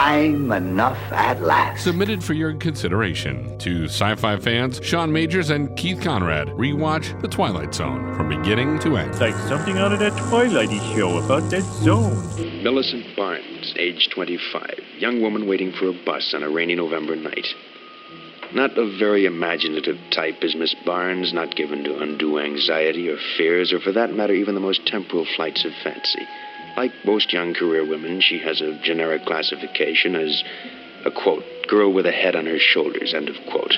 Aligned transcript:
time 0.00 0.50
enough 0.50 0.98
at 1.12 1.42
last. 1.42 1.84
Submitted 1.84 2.24
for 2.24 2.32
your 2.32 2.54
consideration 2.54 3.58
to 3.58 3.84
sci 3.84 4.14
fi 4.14 4.38
fans 4.38 4.80
Sean 4.82 5.12
Majors 5.12 5.50
and 5.50 5.76
Keith 5.76 6.00
Conrad. 6.00 6.48
Rewatch 6.48 7.20
The 7.20 7.28
Twilight 7.28 7.74
Zone 7.74 8.14
from 8.16 8.30
beginning 8.30 8.78
to 8.80 8.96
end. 8.96 9.10
It's 9.10 9.20
like 9.20 9.34
something 9.34 9.76
out 9.76 9.92
of 9.92 9.98
that 9.98 10.12
Twilighty 10.14 10.80
show 10.96 11.18
about 11.18 11.50
that 11.50 11.64
zone. 11.84 12.16
Millicent 12.62 13.14
Barnes, 13.14 13.74
age 13.76 14.08
25, 14.14 14.80
young 14.98 15.20
woman 15.20 15.46
waiting 15.46 15.70
for 15.72 15.88
a 15.88 16.04
bus 16.06 16.32
on 16.34 16.42
a 16.42 16.48
rainy 16.48 16.76
November 16.76 17.14
night. 17.14 17.46
Not 18.54 18.78
a 18.78 18.96
very 18.98 19.26
imaginative 19.26 19.98
type 20.10 20.42
is 20.42 20.56
Miss 20.56 20.74
Barnes, 20.86 21.34
not 21.34 21.54
given 21.54 21.84
to 21.84 21.98
undue 21.98 22.40
anxiety 22.40 23.10
or 23.10 23.18
fears, 23.36 23.70
or 23.70 23.80
for 23.80 23.92
that 23.92 24.14
matter, 24.14 24.32
even 24.32 24.54
the 24.54 24.60
most 24.60 24.86
temporal 24.86 25.26
flights 25.36 25.66
of 25.66 25.72
fancy. 25.84 26.26
Like 26.76 26.92
most 27.04 27.32
young 27.32 27.54
career 27.54 27.84
women, 27.84 28.20
she 28.20 28.38
has 28.38 28.60
a 28.60 28.78
generic 28.82 29.24
classification 29.26 30.14
as 30.14 30.42
a 31.04 31.10
quote, 31.10 31.44
girl 31.68 31.92
with 31.92 32.06
a 32.06 32.12
head 32.12 32.36
on 32.36 32.46
her 32.46 32.58
shoulders, 32.58 33.14
end 33.14 33.28
of 33.28 33.36
quote. 33.50 33.76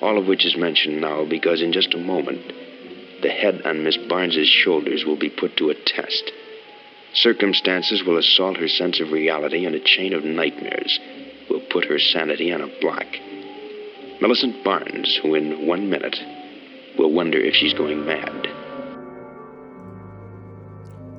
All 0.00 0.18
of 0.18 0.26
which 0.26 0.46
is 0.46 0.56
mentioned 0.56 1.00
now 1.00 1.24
because 1.24 1.60
in 1.60 1.72
just 1.72 1.94
a 1.94 1.98
moment, 1.98 2.52
the 3.22 3.30
head 3.30 3.62
on 3.64 3.82
Miss 3.82 3.96
Barnes's 3.96 4.48
shoulders 4.48 5.04
will 5.04 5.16
be 5.16 5.30
put 5.30 5.56
to 5.56 5.70
a 5.70 5.74
test. 5.74 6.30
Circumstances 7.14 8.04
will 8.04 8.18
assault 8.18 8.58
her 8.58 8.68
sense 8.68 9.00
of 9.00 9.10
reality, 9.10 9.64
and 9.64 9.74
a 9.74 9.80
chain 9.80 10.12
of 10.12 10.24
nightmares 10.24 11.00
will 11.50 11.60
put 11.70 11.86
her 11.86 11.98
sanity 11.98 12.52
on 12.52 12.60
a 12.60 12.80
block. 12.80 13.06
Millicent 14.20 14.62
Barnes, 14.62 15.18
who 15.22 15.34
in 15.34 15.66
one 15.66 15.88
minute 15.90 16.16
will 16.98 17.12
wonder 17.12 17.38
if 17.38 17.54
she's 17.54 17.74
going 17.74 18.04
mad. 18.04 18.57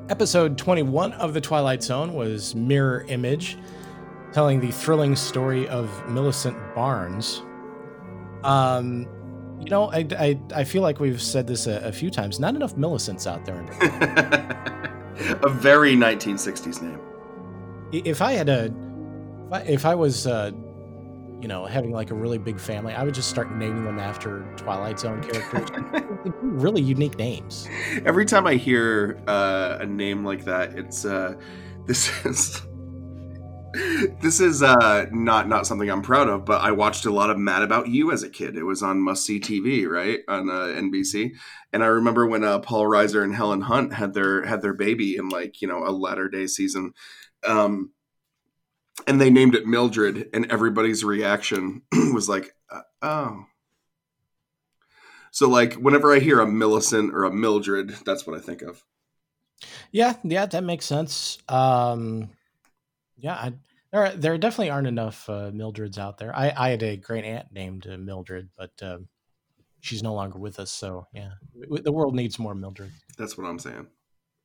Episode 0.09 0.58
21 0.58 1.13
of 1.13 1.36
The 1.36 1.41
Twilight 1.41 1.84
Zone 1.84 2.16
was 2.16 2.55
Mirror 2.55 3.05
Image, 3.09 3.59
telling 4.34 4.59
the 4.59 4.72
thrilling 4.72 5.16
story 5.16 5.68
of 5.68 5.88
Millicent 6.10 6.57
Barnes. 6.74 7.43
Um, 8.43 9.07
you 9.60 9.70
know, 9.70 9.91
I, 9.91 10.07
I, 10.18 10.40
I 10.55 10.63
feel 10.63 10.82
like 10.82 10.99
we've 10.99 11.21
said 11.21 11.46
this 11.46 11.68
a, 11.68 11.77
a 11.82 11.91
few 11.91 12.10
times. 12.10 12.40
Not 12.40 12.55
enough 12.55 12.76
Millicents 12.76 13.27
out 13.27 13.46
there. 13.46 13.60
a 15.43 15.49
very 15.49 15.96
1960s 15.96 16.82
name. 16.82 16.99
If 17.91 18.23
I 18.23 18.32
had 18.32 18.49
a, 18.49 18.73
if 19.46 19.54
I, 19.54 19.60
if 19.62 19.85
I 19.85 19.94
was, 19.94 20.26
uh, 20.26 20.49
you 21.41 21.48
know, 21.48 21.65
having 21.65 21.91
like 21.91 22.12
a 22.12 22.15
really 22.15 22.37
big 22.37 22.59
family, 22.59 22.93
I 22.93 23.04
would 23.04 23.13
just 23.13 23.29
start 23.29 23.51
naming 23.51 23.84
them 23.84 23.99
after 23.99 24.45
Twilight 24.57 24.99
Zone 24.99 25.23
characters. 25.23 25.70
really 26.41 26.82
unique 26.82 27.18
names. 27.18 27.68
Every 28.05 28.26
time 28.26 28.45
I 28.45 28.55
hear 28.55 29.21
uh, 29.27 29.77
a 29.79 29.85
name 29.85 30.26
like 30.26 30.45
that, 30.45 30.77
it's 30.77 31.05
uh, 31.05 31.35
this 31.85 32.26
is 32.26 32.62
this 34.21 34.40
is 34.40 34.63
uh, 34.63 35.05
not 35.12 35.48
not 35.48 35.67
something 35.67 35.90
I'm 35.90 36.01
proud 36.01 36.27
of, 36.27 36.43
but 36.43 36.62
I 36.62 36.71
watched 36.71 37.05
a 37.05 37.12
lot 37.12 37.29
of 37.29 37.37
Mad 37.37 37.62
About 37.62 37.87
You 37.87 38.12
as 38.12 38.23
a 38.23 38.29
kid. 38.29 38.57
It 38.57 38.63
was 38.63 38.82
on 38.82 38.99
must 38.99 39.26
see 39.26 39.40
TV, 39.40 39.87
right 39.87 40.20
on 40.27 40.49
uh, 40.49 40.79
NBC, 40.79 41.32
and 41.71 41.84
I 41.84 41.87
remember 41.87 42.27
when 42.27 42.43
uh, 42.43 42.60
Paul 42.60 42.85
Reiser 42.85 43.23
and 43.23 43.35
Helen 43.35 43.62
Hunt 43.62 43.93
had 43.93 44.13
their 44.13 44.45
had 44.45 44.62
their 44.62 44.73
baby 44.73 45.15
in 45.15 45.29
like 45.29 45.62
you 45.62 45.67
know 45.67 45.85
a 45.85 45.91
latter 45.91 46.27
day 46.27 46.48
season. 46.48 46.93
Um, 47.45 47.91
and 49.07 49.19
they 49.19 49.29
named 49.29 49.55
it 49.55 49.67
Mildred, 49.67 50.29
and 50.33 50.51
everybody's 50.51 51.03
reaction 51.03 51.83
was 52.13 52.29
like, 52.29 52.53
uh, 52.71 52.81
"Oh." 53.01 53.45
So, 55.31 55.47
like, 55.47 55.75
whenever 55.75 56.13
I 56.13 56.19
hear 56.19 56.39
a 56.39 56.47
Millicent 56.47 57.13
or 57.13 57.23
a 57.23 57.31
Mildred, 57.31 57.89
that's 58.05 58.25
what 58.25 58.35
I 58.35 58.41
think 58.41 58.61
of. 58.61 58.83
Yeah, 59.91 60.15
yeah, 60.23 60.45
that 60.47 60.63
makes 60.63 60.85
sense. 60.85 61.37
Um, 61.47 62.29
yeah, 63.17 63.33
I, 63.33 63.53
there 63.91 64.05
are, 64.05 64.11
there 64.11 64.38
definitely 64.38 64.69
aren't 64.69 64.88
enough 64.88 65.29
uh, 65.29 65.51
Mildreds 65.51 65.97
out 65.97 66.17
there. 66.17 66.35
I, 66.35 66.53
I 66.55 66.69
had 66.69 66.83
a 66.83 66.97
great 66.97 67.25
aunt 67.25 67.51
named 67.51 67.88
uh, 67.88 67.97
Mildred, 67.97 68.50
but 68.57 68.72
uh, 68.81 69.00
she's 69.81 70.03
no 70.03 70.13
longer 70.13 70.39
with 70.39 70.59
us. 70.59 70.71
So 70.71 71.07
yeah, 71.13 71.31
the 71.53 71.91
world 71.91 72.15
needs 72.15 72.39
more 72.39 72.55
Mildred. 72.55 72.91
That's 73.17 73.38
what 73.38 73.47
I'm 73.47 73.59
saying. 73.59 73.88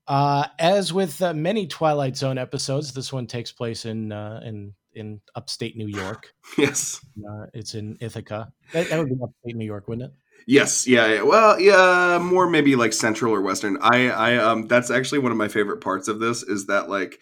Uh, 0.07 0.47
as 0.59 0.93
with 0.93 1.21
uh, 1.23 1.33
many 1.33 1.67
Twilight 1.67 2.17
Zone 2.17 2.37
episodes, 2.39 2.93
this 2.93 3.13
one 3.13 3.27
takes 3.27 3.53
place 3.53 3.87
in 3.87 4.13
uh, 4.13 4.41
in 4.45 4.75
in 4.95 5.21
upstate 5.35 5.77
New 5.77 5.87
York. 5.87 6.33
yes, 6.59 7.01
uh, 7.19 7.47
it's 7.55 7.75
in 7.75 7.97
Ithaca. 8.01 8.53
That, 8.73 8.91
that, 8.91 8.99
would 8.99 9.09
be 9.09 9.17
upstate 9.23 9.57
New 9.57 9.65
York, 9.67 9.89
wouldn't 9.89 10.11
it? 10.11 10.17
Yes, 10.47 10.87
yeah, 10.87 11.23
well, 11.23 11.59
yeah, 11.59 12.19
more 12.21 12.49
maybe 12.49 12.77
like 12.77 12.93
central 12.93 13.33
or 13.33 13.41
western. 13.41 13.79
I, 13.81 14.11
I, 14.11 14.37
um, 14.37 14.67
that's 14.67 14.91
actually 14.91 15.21
one 15.21 15.33
of 15.33 15.39
my 15.39 15.49
favorite 15.49 15.81
parts 15.81 16.07
of 16.07 16.21
this 16.21 16.43
is 16.43 16.67
that 16.67 16.91
like, 16.91 17.19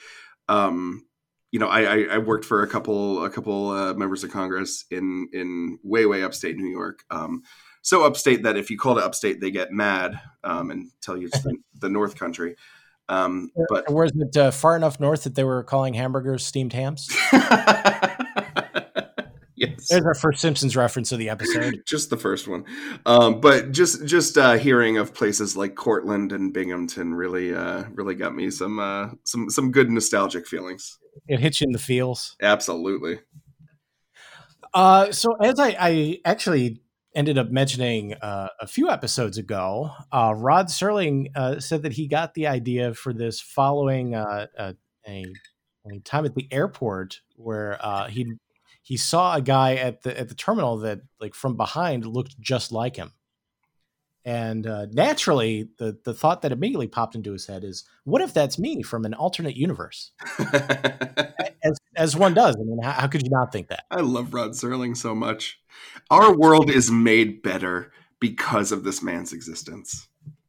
um, 0.49 1.05
you 1.53 1.61
know, 1.61 1.69
I, 1.69 1.83
I, 1.83 2.07
I 2.15 2.19
worked 2.19 2.45
for 2.45 2.63
a 2.63 2.67
couple, 2.67 3.25
a 3.25 3.31
couple 3.31 3.71
uh, 3.71 3.95
members 3.95 4.25
of 4.25 4.33
Congress 4.33 4.87
in 4.91 5.29
in 5.33 5.79
way 5.85 6.05
way 6.07 6.25
upstate 6.25 6.57
New 6.57 6.71
York. 6.71 7.05
Um, 7.11 7.43
so 7.83 8.05
upstate 8.05 8.45
that 8.45 8.57
if 8.57 8.71
you 8.71 8.79
call 8.79 8.99
it 8.99 9.05
upstate, 9.05 9.41
they 9.41 9.51
get 9.51 9.73
mad 9.73 10.21
um, 10.45 10.71
and 10.71 10.91
tell 11.01 11.17
you 11.17 11.27
it's 11.27 11.43
the, 11.43 11.57
the 11.81 11.89
North 11.89 12.17
Country. 12.17 12.57
Um, 13.09 13.51
but 13.69 13.93
was 13.93 14.13
it 14.15 14.37
uh, 14.37 14.51
far 14.53 14.77
enough 14.77 15.01
north 15.01 15.25
that 15.25 15.35
they 15.35 15.45
were 15.45 15.65
calling 15.65 15.93
hamburgers 15.93 16.47
steamed 16.47 16.73
hams? 16.73 17.09
yes, 19.55 19.89
there's 19.91 20.07
our 20.07 20.15
first 20.15 20.41
Simpsons 20.41 20.77
reference 20.77 21.11
of 21.13 21.19
the 21.19 21.29
episode. 21.29 21.83
just 21.87 22.11
the 22.11 22.17
first 22.17 22.47
one, 22.47 22.65
um, 23.05 23.41
but 23.41 23.73
just 23.73 24.07
just 24.07 24.39
uh, 24.39 24.53
hearing 24.53 24.99
of 24.99 25.13
places 25.13 25.57
like 25.57 25.75
Cortland 25.75 26.33
and 26.33 26.55
Binghamton 26.55 27.13
really 27.15 27.53
uh, 27.53 27.85
really 27.93 28.15
got 28.15 28.35
me 28.35 28.51
some 28.51 28.79
uh, 28.79 29.11
some 29.25 29.51
some 29.51 29.73
good 29.73 29.91
nostalgic 29.91 30.47
feelings. 30.47 30.99
It 31.27 31.41
hits 31.41 31.61
you 31.61 31.67
in 31.67 31.73
the 31.73 31.79
feels. 31.81 32.37
Absolutely. 32.41 33.19
Uh, 34.73 35.13
so 35.13 35.35
as 35.35 35.59
I, 35.59 35.77
I 35.79 36.19
actually 36.25 36.81
ended 37.15 37.39
up 37.39 37.51
mentioning 37.51 38.15
uh, 38.15 38.49
a 38.61 38.67
few 38.67 38.89
episodes 38.89 39.39
ago, 39.39 39.91
uh, 40.11 40.35
Rod 40.37 40.67
Serling 40.67 41.29
uh, 41.35 41.61
said 41.61 41.83
that 41.83 41.93
he 41.93 42.07
got 42.07 42.35
the 42.35 42.47
idea 42.47 42.95
for 42.95 43.13
this 43.13 43.41
following 43.41 44.15
uh, 44.15 44.47
a, 44.57 44.75
a, 45.07 45.25
a, 45.91 45.99
time 46.01 46.25
at 46.25 46.35
the 46.35 46.49
airport 46.51 47.21
where 47.37 47.79
uh, 47.85 48.09
he 48.09 48.35
he 48.83 48.97
saw 48.97 49.37
a 49.37 49.41
guy 49.41 49.75
at 49.75 50.03
the 50.03 50.19
at 50.19 50.29
the 50.29 50.35
terminal 50.35 50.79
that 50.79 51.01
like 51.21 51.35
from 51.35 51.57
behind 51.57 52.07
looked 52.07 52.41
just 52.41 52.73
like 52.73 52.97
him. 52.97 53.13
And 54.25 54.67
uh, 54.67 54.87
naturally, 54.93 55.69
the 55.79 55.99
the 56.05 56.15
thought 56.15 56.43
that 56.43 56.53
immediately 56.53 56.87
popped 56.87 57.17
into 57.17 57.33
his 57.33 57.47
head 57.47 57.65
is, 57.65 57.85
"What 58.05 58.23
if 58.23 58.33
that's 58.33 58.59
me 58.59 58.83
from 58.83 59.05
an 59.05 59.15
alternate 59.15 59.57
universe?" 59.57 60.13
as 61.65 61.79
as 61.97 62.17
one 62.17 62.35
does. 62.35 62.57
I 62.57 62.63
mean, 62.63 62.81
how, 62.83 62.93
how, 62.93 63.07
could 63.09 63.23
you 63.23 63.31
not 63.31 63.53
think 63.53 63.69
that? 63.69 63.85
I 63.91 64.01
love 64.01 64.33
Rod 64.33 64.53
Serling 64.53 64.97
so 64.97 65.15
much. 65.15 65.61
Our 66.11 66.35
world 66.37 66.71
is 66.71 66.91
made 66.91 67.43
better 67.43 67.93
because 68.21 68.73
of 68.73 68.85
this 68.85 69.03
man's 69.03 69.33
existence. 69.33 70.09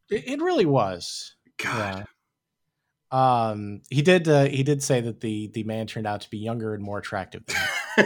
It, 0.10 0.28
it 0.28 0.42
really 0.42 0.66
was. 0.66 1.36
God. 1.58 2.06
Yeah. 2.06 2.06
Um, 3.12 3.82
he 3.90 4.02
did. 4.02 4.28
Uh, 4.28 4.46
he 4.46 4.64
did 4.64 4.82
say 4.82 5.00
that 5.02 5.22
the 5.22 5.52
the 5.54 5.64
man 5.64 5.88
turned 5.88 6.08
out 6.08 6.22
to 6.22 6.30
be 6.30 6.38
younger 6.38 6.74
and 6.74 6.84
more 6.84 6.98
attractive. 6.98 7.44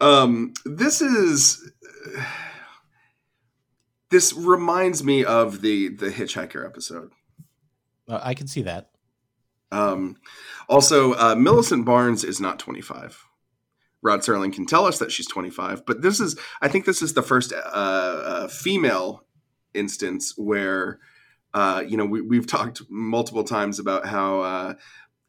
um, 0.00 0.52
this 0.64 1.00
is 1.00 1.70
this 4.10 4.32
reminds 4.32 5.02
me 5.04 5.24
of 5.24 5.60
the 5.60 5.88
the 5.88 6.08
hitchhiker 6.08 6.64
episode 6.64 7.10
uh, 8.08 8.20
i 8.22 8.34
can 8.34 8.46
see 8.46 8.62
that 8.62 8.90
um 9.72 10.16
also 10.68 11.12
uh 11.14 11.34
millicent 11.34 11.84
barnes 11.84 12.24
is 12.24 12.40
not 12.40 12.58
25 12.58 13.25
rod 14.06 14.20
serling 14.20 14.52
can 14.52 14.64
tell 14.64 14.86
us 14.86 14.98
that 14.98 15.10
she's 15.10 15.26
25 15.26 15.84
but 15.84 16.02
this 16.02 16.20
is 16.20 16.38
i 16.62 16.68
think 16.68 16.84
this 16.84 17.02
is 17.02 17.14
the 17.14 17.22
first 17.22 17.52
uh, 17.52 17.56
uh 17.56 18.48
female 18.48 19.24
instance 19.74 20.34
where 20.36 20.98
uh 21.54 21.82
you 21.86 21.96
know 21.96 22.06
we, 22.06 22.20
we've 22.20 22.46
talked 22.46 22.82
multiple 22.88 23.44
times 23.44 23.78
about 23.78 24.06
how 24.06 24.40
uh 24.40 24.74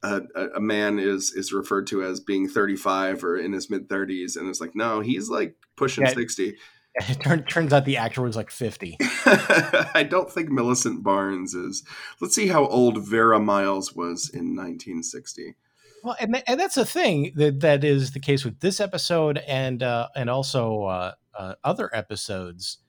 a, 0.03 0.21
a, 0.55 0.59
man 0.61 0.99
is 0.99 1.33
is 1.33 1.51
referred 1.51 1.87
to 1.87 2.03
as 2.03 2.19
being 2.19 2.47
35 2.47 3.23
or 3.23 3.37
in 3.37 3.51
his 3.53 3.69
mid 3.69 3.89
30s 3.89 4.37
and 4.37 4.47
it's 4.47 4.61
like 4.61 4.75
no 4.75 5.01
he's 5.01 5.29
like 5.29 5.55
pushing 5.75 6.05
yeah, 6.05 6.13
60 6.13 6.55
it 6.95 7.19
turn, 7.19 7.43
turns 7.45 7.73
out 7.73 7.85
the 7.85 7.97
actor 7.97 8.21
was 8.21 8.35
like 8.35 8.51
50 8.51 8.97
i 9.01 10.05
don't 10.07 10.31
think 10.31 10.49
millicent 10.49 11.03
barnes 11.03 11.53
is 11.53 11.83
let's 12.21 12.35
see 12.35 12.47
how 12.47 12.67
old 12.67 13.03
vera 13.03 13.39
miles 13.39 13.93
was 13.93 14.29
in 14.29 14.55
1960 14.55 15.55
well 16.03 16.15
and, 16.19 16.43
and 16.47 16.59
that's 16.59 16.75
the 16.75 16.85
thing 16.85 17.31
that 17.35 17.59
that 17.59 17.83
is 17.83 18.11
the 18.11 18.19
case 18.19 18.45
with 18.45 18.59
this 18.59 18.79
episode 18.79 19.37
and 19.47 19.83
uh 19.83 20.07
and 20.15 20.29
also 20.29 20.83
uh, 20.83 21.13
uh 21.37 21.53
other 21.63 21.89
episodes 21.93 22.79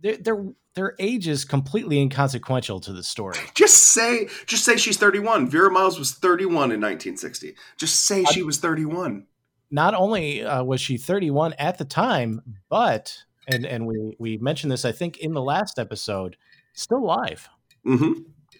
they're, 0.00 0.16
they're 0.18 0.44
their 0.76 0.94
age 0.98 1.26
is 1.26 1.44
completely 1.44 1.98
inconsequential 1.98 2.80
to 2.80 2.92
the 2.92 3.02
story. 3.02 3.38
Just 3.54 3.82
say, 3.82 4.28
just 4.44 4.64
say 4.64 4.76
she's 4.76 4.98
31. 4.98 5.48
Vera 5.48 5.70
Miles 5.70 5.98
was 5.98 6.12
31 6.12 6.50
in 6.70 6.80
1960. 6.80 7.56
Just 7.78 8.04
say 8.04 8.24
she 8.24 8.42
was 8.42 8.58
31. 8.58 9.26
Not 9.70 9.94
only 9.94 10.44
uh, 10.44 10.62
was 10.62 10.80
she 10.80 10.98
31 10.98 11.54
at 11.54 11.78
the 11.78 11.86
time, 11.86 12.42
but 12.68 13.24
and 13.48 13.64
and 13.64 13.86
we 13.86 14.14
we 14.18 14.36
mentioned 14.36 14.70
this 14.70 14.84
I 14.84 14.92
think 14.92 15.18
in 15.18 15.32
the 15.32 15.42
last 15.42 15.78
episode, 15.78 16.36
still 16.74 16.98
alive. 16.98 17.48
Mm-hmm. 17.84 18.12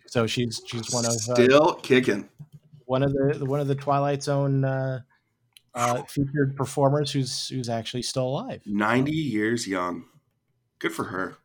So 0.06 0.26
she's 0.26 0.61
she's 0.67 0.91
one 0.93 1.05
of 1.05 1.12
uh, 1.12 1.35
still 1.35 1.75
kicking. 1.75 2.29
One 2.87 3.03
of 3.03 3.12
the 3.12 3.44
one 3.44 3.61
of 3.61 3.69
the 3.69 3.75
Twilight 3.75 4.23
Zone 4.23 4.65
uh, 4.65 5.00
uh, 5.75 6.03
featured 6.05 6.56
performers 6.56 7.12
who's 7.12 7.49
who's 7.49 7.69
actually 7.69 8.03
still 8.03 8.27
alive. 8.27 8.62
Ninety 8.65 9.12
years 9.12 9.69
young. 9.69 10.05
Good 10.79 10.93
for 10.93 11.05
her. 11.05 11.37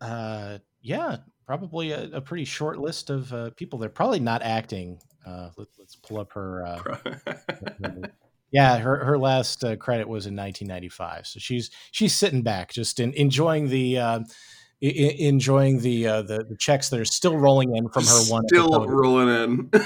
Uh, 0.00 0.58
yeah, 0.80 1.16
probably 1.46 1.92
a, 1.92 2.04
a 2.12 2.20
pretty 2.20 2.44
short 2.44 2.78
list 2.78 3.10
of 3.10 3.32
uh, 3.32 3.50
people. 3.50 3.78
They're 3.78 3.88
probably 3.88 4.20
not 4.20 4.42
acting. 4.42 5.00
Uh, 5.26 5.50
let, 5.56 5.68
us 5.82 5.96
pull 6.02 6.18
up 6.18 6.32
her. 6.32 6.66
Uh, 6.66 6.96
yeah, 8.52 8.78
her 8.78 9.04
her 9.04 9.18
last 9.18 9.64
uh, 9.64 9.76
credit 9.76 10.08
was 10.08 10.26
in 10.26 10.36
1995, 10.36 11.26
so 11.26 11.38
she's 11.38 11.70
she's 11.92 12.14
sitting 12.14 12.42
back, 12.42 12.72
just 12.72 13.00
in, 13.00 13.12
enjoying 13.14 13.68
the. 13.68 13.98
Uh, 13.98 14.20
i- 14.82 14.86
i- 14.86 15.16
enjoying 15.18 15.80
the, 15.80 16.06
uh, 16.06 16.22
the 16.22 16.44
the 16.48 16.56
checks 16.56 16.88
that 16.90 16.98
are 17.00 17.04
still 17.04 17.36
rolling 17.36 17.76
in 17.76 17.88
from 17.88 18.04
her 18.04 18.22
one 18.30 18.42
Still 18.48 18.86
rolling 18.86 19.28
in. 19.28 19.70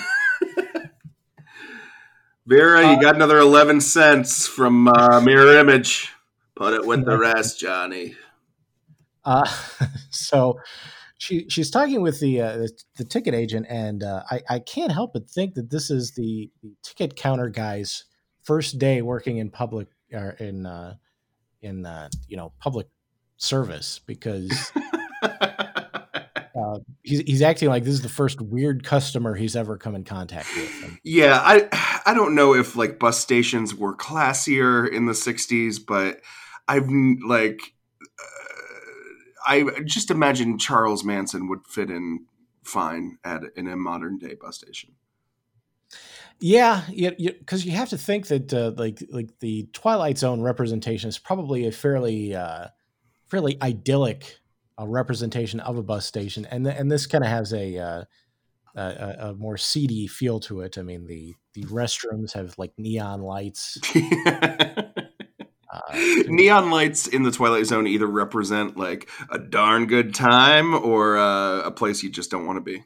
Vera, 2.47 2.93
you 2.93 3.01
got 3.01 3.17
another 3.17 3.39
eleven 3.39 3.81
cents 3.81 4.47
from 4.47 4.87
uh, 4.89 5.21
Mirror 5.21 5.59
Image. 5.59 6.13
Put 6.55 6.75
it 6.75 6.87
with 6.87 7.05
the 7.05 7.19
rest, 7.19 7.59
Johnny. 7.59 8.15
Uh, 9.25 9.49
so 10.11 10.59
she 11.19 11.47
she's 11.49 11.71
talking 11.71 12.03
with 12.03 12.21
the 12.21 12.41
uh, 12.41 12.57
the, 12.59 12.71
the 12.99 13.05
ticket 13.05 13.35
agent, 13.35 13.67
and 13.69 14.03
uh, 14.03 14.23
I 14.31 14.41
I 14.49 14.59
can't 14.61 14.93
help 14.93 15.13
but 15.13 15.29
think 15.29 15.55
that 15.55 15.71
this 15.71 15.91
is 15.91 16.13
the, 16.13 16.51
the 16.63 16.73
ticket 16.85 17.17
counter 17.17 17.49
guy's 17.49 18.05
first 18.45 18.79
day 18.79 19.03
working 19.03 19.39
in 19.39 19.51
public 19.51 19.89
or 20.13 20.31
in 20.39 20.67
uh, 20.67 20.95
in 21.63 21.85
uh, 21.85 22.09
you 22.29 22.37
know 22.37 22.53
public 22.61 22.87
service 23.37 24.01
because 24.07 24.73
uh, 25.23 26.79
he's 27.03 27.21
he's 27.21 27.43
acting 27.43 27.69
like 27.69 27.85
this 27.85 27.95
is 27.95 28.03
the 28.03 28.09
first 28.09 28.41
weird 28.41 28.85
customer 28.85 29.35
he's 29.35 29.57
ever 29.57 29.77
come 29.77 29.95
in 29.95 30.05
contact 30.05 30.49
with. 30.57 30.85
And, 30.85 30.99
Yeah, 31.03 31.41
I 31.43 31.69
I 32.07 32.15
don't 32.15 32.35
know 32.35 32.55
if 32.55 32.77
like 32.77 32.99
bus 32.99 33.19
stations 33.19 33.75
were 33.75 33.95
classier 33.95 34.91
in 34.91 35.07
the 35.07 35.13
'60s, 35.13 35.79
but 35.87 36.21
I've 36.69 36.89
like 37.27 37.61
uh, 38.03 39.47
I 39.47 39.81
just 39.85 40.11
imagine 40.11 40.59
Charles 40.59 41.05
Manson 41.05 41.49
would 41.49 41.67
fit 41.67 41.91
in 41.91 42.27
fine 42.65 43.19
at 43.25 43.43
in 43.57 43.69
a 43.69 43.77
modern 43.77 44.19
day 44.19 44.35
bus 44.41 44.57
station. 44.57 44.95
Yeah, 46.39 46.83
because 46.91 47.65
you, 47.65 47.73
have 47.73 47.89
to 47.91 47.99
think 47.99 48.27
that 48.27 48.53
uh, 48.53 48.73
like 48.77 49.03
like 49.11 49.39
the 49.39 49.69
Twilight 49.73 50.19
Zone 50.19 50.43
representation 50.43 51.09
is 51.09 51.19
probably 51.19 51.67
a 51.67 51.73
fairly 51.73 52.35
uh, 52.35 52.67
fairly 53.29 53.59
idyllic 53.63 54.39
uh, 54.79 54.87
representation 54.87 55.61
of 55.61 55.77
a 55.77 55.83
bus 55.83 56.07
station, 56.07 56.47
and 56.51 56.65
th- 56.65 56.77
and 56.79 56.91
this 56.91 57.07
kind 57.07 57.25
of 57.25 57.31
has 57.31 57.53
a, 57.53 57.79
uh, 57.79 58.05
a 58.75 59.17
a 59.21 59.35
more 59.35 59.57
seedy 59.57 60.07
feel 60.07 60.41
to 60.41 60.61
it. 60.61 60.79
I 60.79 60.83
mean 60.83 61.07
the 61.07 61.35
the 61.55 61.65
restrooms 61.65 62.33
have 62.33 62.59
like 62.59 62.73
neon 62.79 63.23
lights. 63.23 63.79
Uh, 65.73 65.97
Neon 66.29 66.71
lights 66.71 67.07
in 67.07 67.25
the 67.25 67.31
Twilight 67.31 67.67
Zone 67.67 67.87
either 67.87 68.07
represent 68.07 68.77
like 68.77 69.09
a 69.31 69.39
darn 69.39 69.87
good 69.87 70.15
time 70.15 70.75
or 70.75 71.17
uh, 71.17 71.61
a 71.63 71.71
place 71.71 72.03
you 72.03 72.11
just 72.11 72.31
don't 72.31 72.47
want 72.47 72.57
to 72.57 72.61
be. 72.61 72.85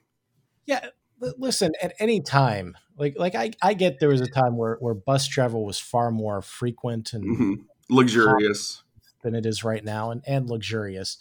Yeah, 0.66 0.87
li- 1.20 1.34
listen. 1.38 1.72
At 1.82 1.92
any 1.98 2.20
time, 2.20 2.76
like 2.96 3.14
like 3.19 3.34
I, 3.34 3.52
I 3.62 3.75
get 3.75 4.00
there 4.00 4.08
was 4.08 4.22
a 4.22 4.26
time 4.26 4.56
where 4.56 4.76
where 4.81 4.94
bus 4.94 5.26
travel 5.26 5.64
was 5.64 5.78
far 5.78 6.10
more 6.10 6.42
frequent 6.42 7.12
and 7.12 7.37
hmm 7.37 7.54
Luxurious. 7.90 8.82
Than 9.22 9.34
it 9.34 9.46
is 9.46 9.64
right 9.64 9.84
now, 9.84 10.11
and 10.11 10.22
and 10.26 10.49
luxurious. 10.49 11.19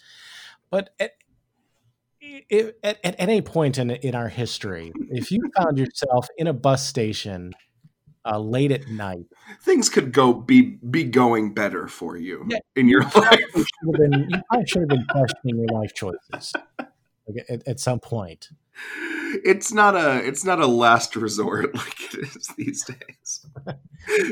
But 0.70 0.92
at 1.00 1.12
at, 2.52 3.00
at 3.04 3.16
any 3.18 3.42
point 3.42 3.78
in 3.78 3.92
in 3.92 4.16
our 4.16 4.28
history, 4.30 4.92
if 5.10 5.32
you 5.32 5.42
found 5.58 5.78
yourself 5.78 6.28
in 6.38 6.48
a 6.48 6.54
bus 6.54 6.86
station 6.86 7.54
uh, 8.26 8.38
late 8.38 8.72
at 8.72 8.88
night, 8.90 9.26
Things 9.62 9.90
could 9.90 10.12
go 10.12 10.34
be 10.34 10.78
be 10.90 11.04
going 11.06 11.54
better 11.54 11.88
for 11.88 12.18
you 12.18 12.46
Yeah. 12.50 12.58
in 12.76 12.88
your 12.88 13.04
life. 13.04 13.40
you 13.56 13.66
have 13.86 14.12
been, 14.12 14.28
you 14.30 14.42
probably 14.50 14.68
should 14.68 14.82
have 14.82 14.90
been 14.90 15.06
questioning 15.10 15.58
your 15.58 15.80
life 15.80 15.94
choices 15.94 16.54
like, 17.36 17.46
at, 17.50 17.68
at 17.68 17.80
some 17.80 18.00
point. 18.00 18.50
it's 19.46 19.72
not 19.72 19.96
a 19.96 20.26
it's 20.26 20.44
not 20.44 20.60
a 20.60 20.66
last 20.68 21.16
resort 21.16 21.76
like 21.76 22.14
it 22.14 22.36
is 22.36 22.48
these 22.58 22.84
days. 22.86 23.46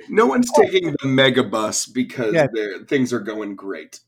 No 0.09 0.25
one's 0.25 0.49
taking 0.53 0.95
the 1.01 1.07
mega 1.07 1.43
bus 1.43 1.85
because 1.85 2.33
Yeah. 2.33 2.47
things 2.87 3.13
are 3.13 3.19
going 3.19 3.55
great. 3.55 3.99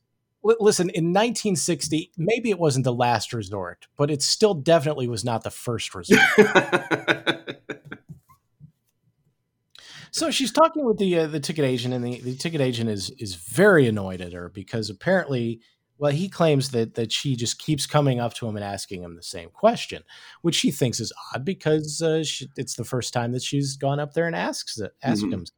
Li- 0.44 0.56
Listen, 0.60 0.90
in 0.92 1.06
1960, 1.14 2.12
maybe 2.18 2.50
it 2.50 2.58
wasn't 2.58 2.86
the 2.86 2.94
last 2.94 3.34
resort, 3.34 3.88
but 3.98 4.10
it 4.10 4.22
still 4.22 4.54
definitely 4.54 5.08
was 5.08 5.26
not 5.26 5.44
the 5.44 5.52
first 5.52 5.94
resort. 5.94 6.22
So 10.12 10.32
she's 10.32 10.52
talking 10.52 10.86
with 10.86 10.98
the 10.98 11.20
uh, 11.20 11.28
the 11.28 11.40
ticket 11.40 11.66
agent, 11.66 11.94
and 11.94 12.04
the, 12.04 12.20
the 12.22 12.36
ticket 12.36 12.62
agent 12.62 12.90
is 12.90 13.12
is 13.20 13.36
very 13.36 13.88
annoyed 13.88 14.22
at 14.22 14.34
her 14.34 14.50
because 14.50 14.90
apparently, 14.90 15.62
well, 16.00 16.12
he 16.12 16.30
claims 16.30 16.72
that 16.72 16.96
that 16.96 17.12
she 17.12 17.36
just 17.36 17.60
keeps 17.60 17.86
coming 17.86 18.20
up 18.20 18.34
to 18.36 18.48
him 18.48 18.56
and 18.56 18.64
asking 18.66 19.04
him 19.04 19.16
the 19.16 19.22
same 19.24 19.50
question, 19.50 20.02
which 20.42 20.56
she 20.56 20.72
thinks 20.72 21.00
is 21.00 21.14
odd 21.36 21.46
because 21.46 22.02
uh, 22.02 22.24
she, 22.24 22.48
it's 22.58 22.76
the 22.76 22.84
first 22.86 23.14
time 23.14 23.32
that 23.34 23.44
she's 23.44 23.76
gone 23.78 24.00
up 24.00 24.14
there 24.14 24.26
and 24.26 24.36
asks 24.36 24.80
it, 24.80 24.92
asked 25.04 25.22
Mhm. 25.24 25.34
him. 25.34 25.46
Something. 25.46 25.56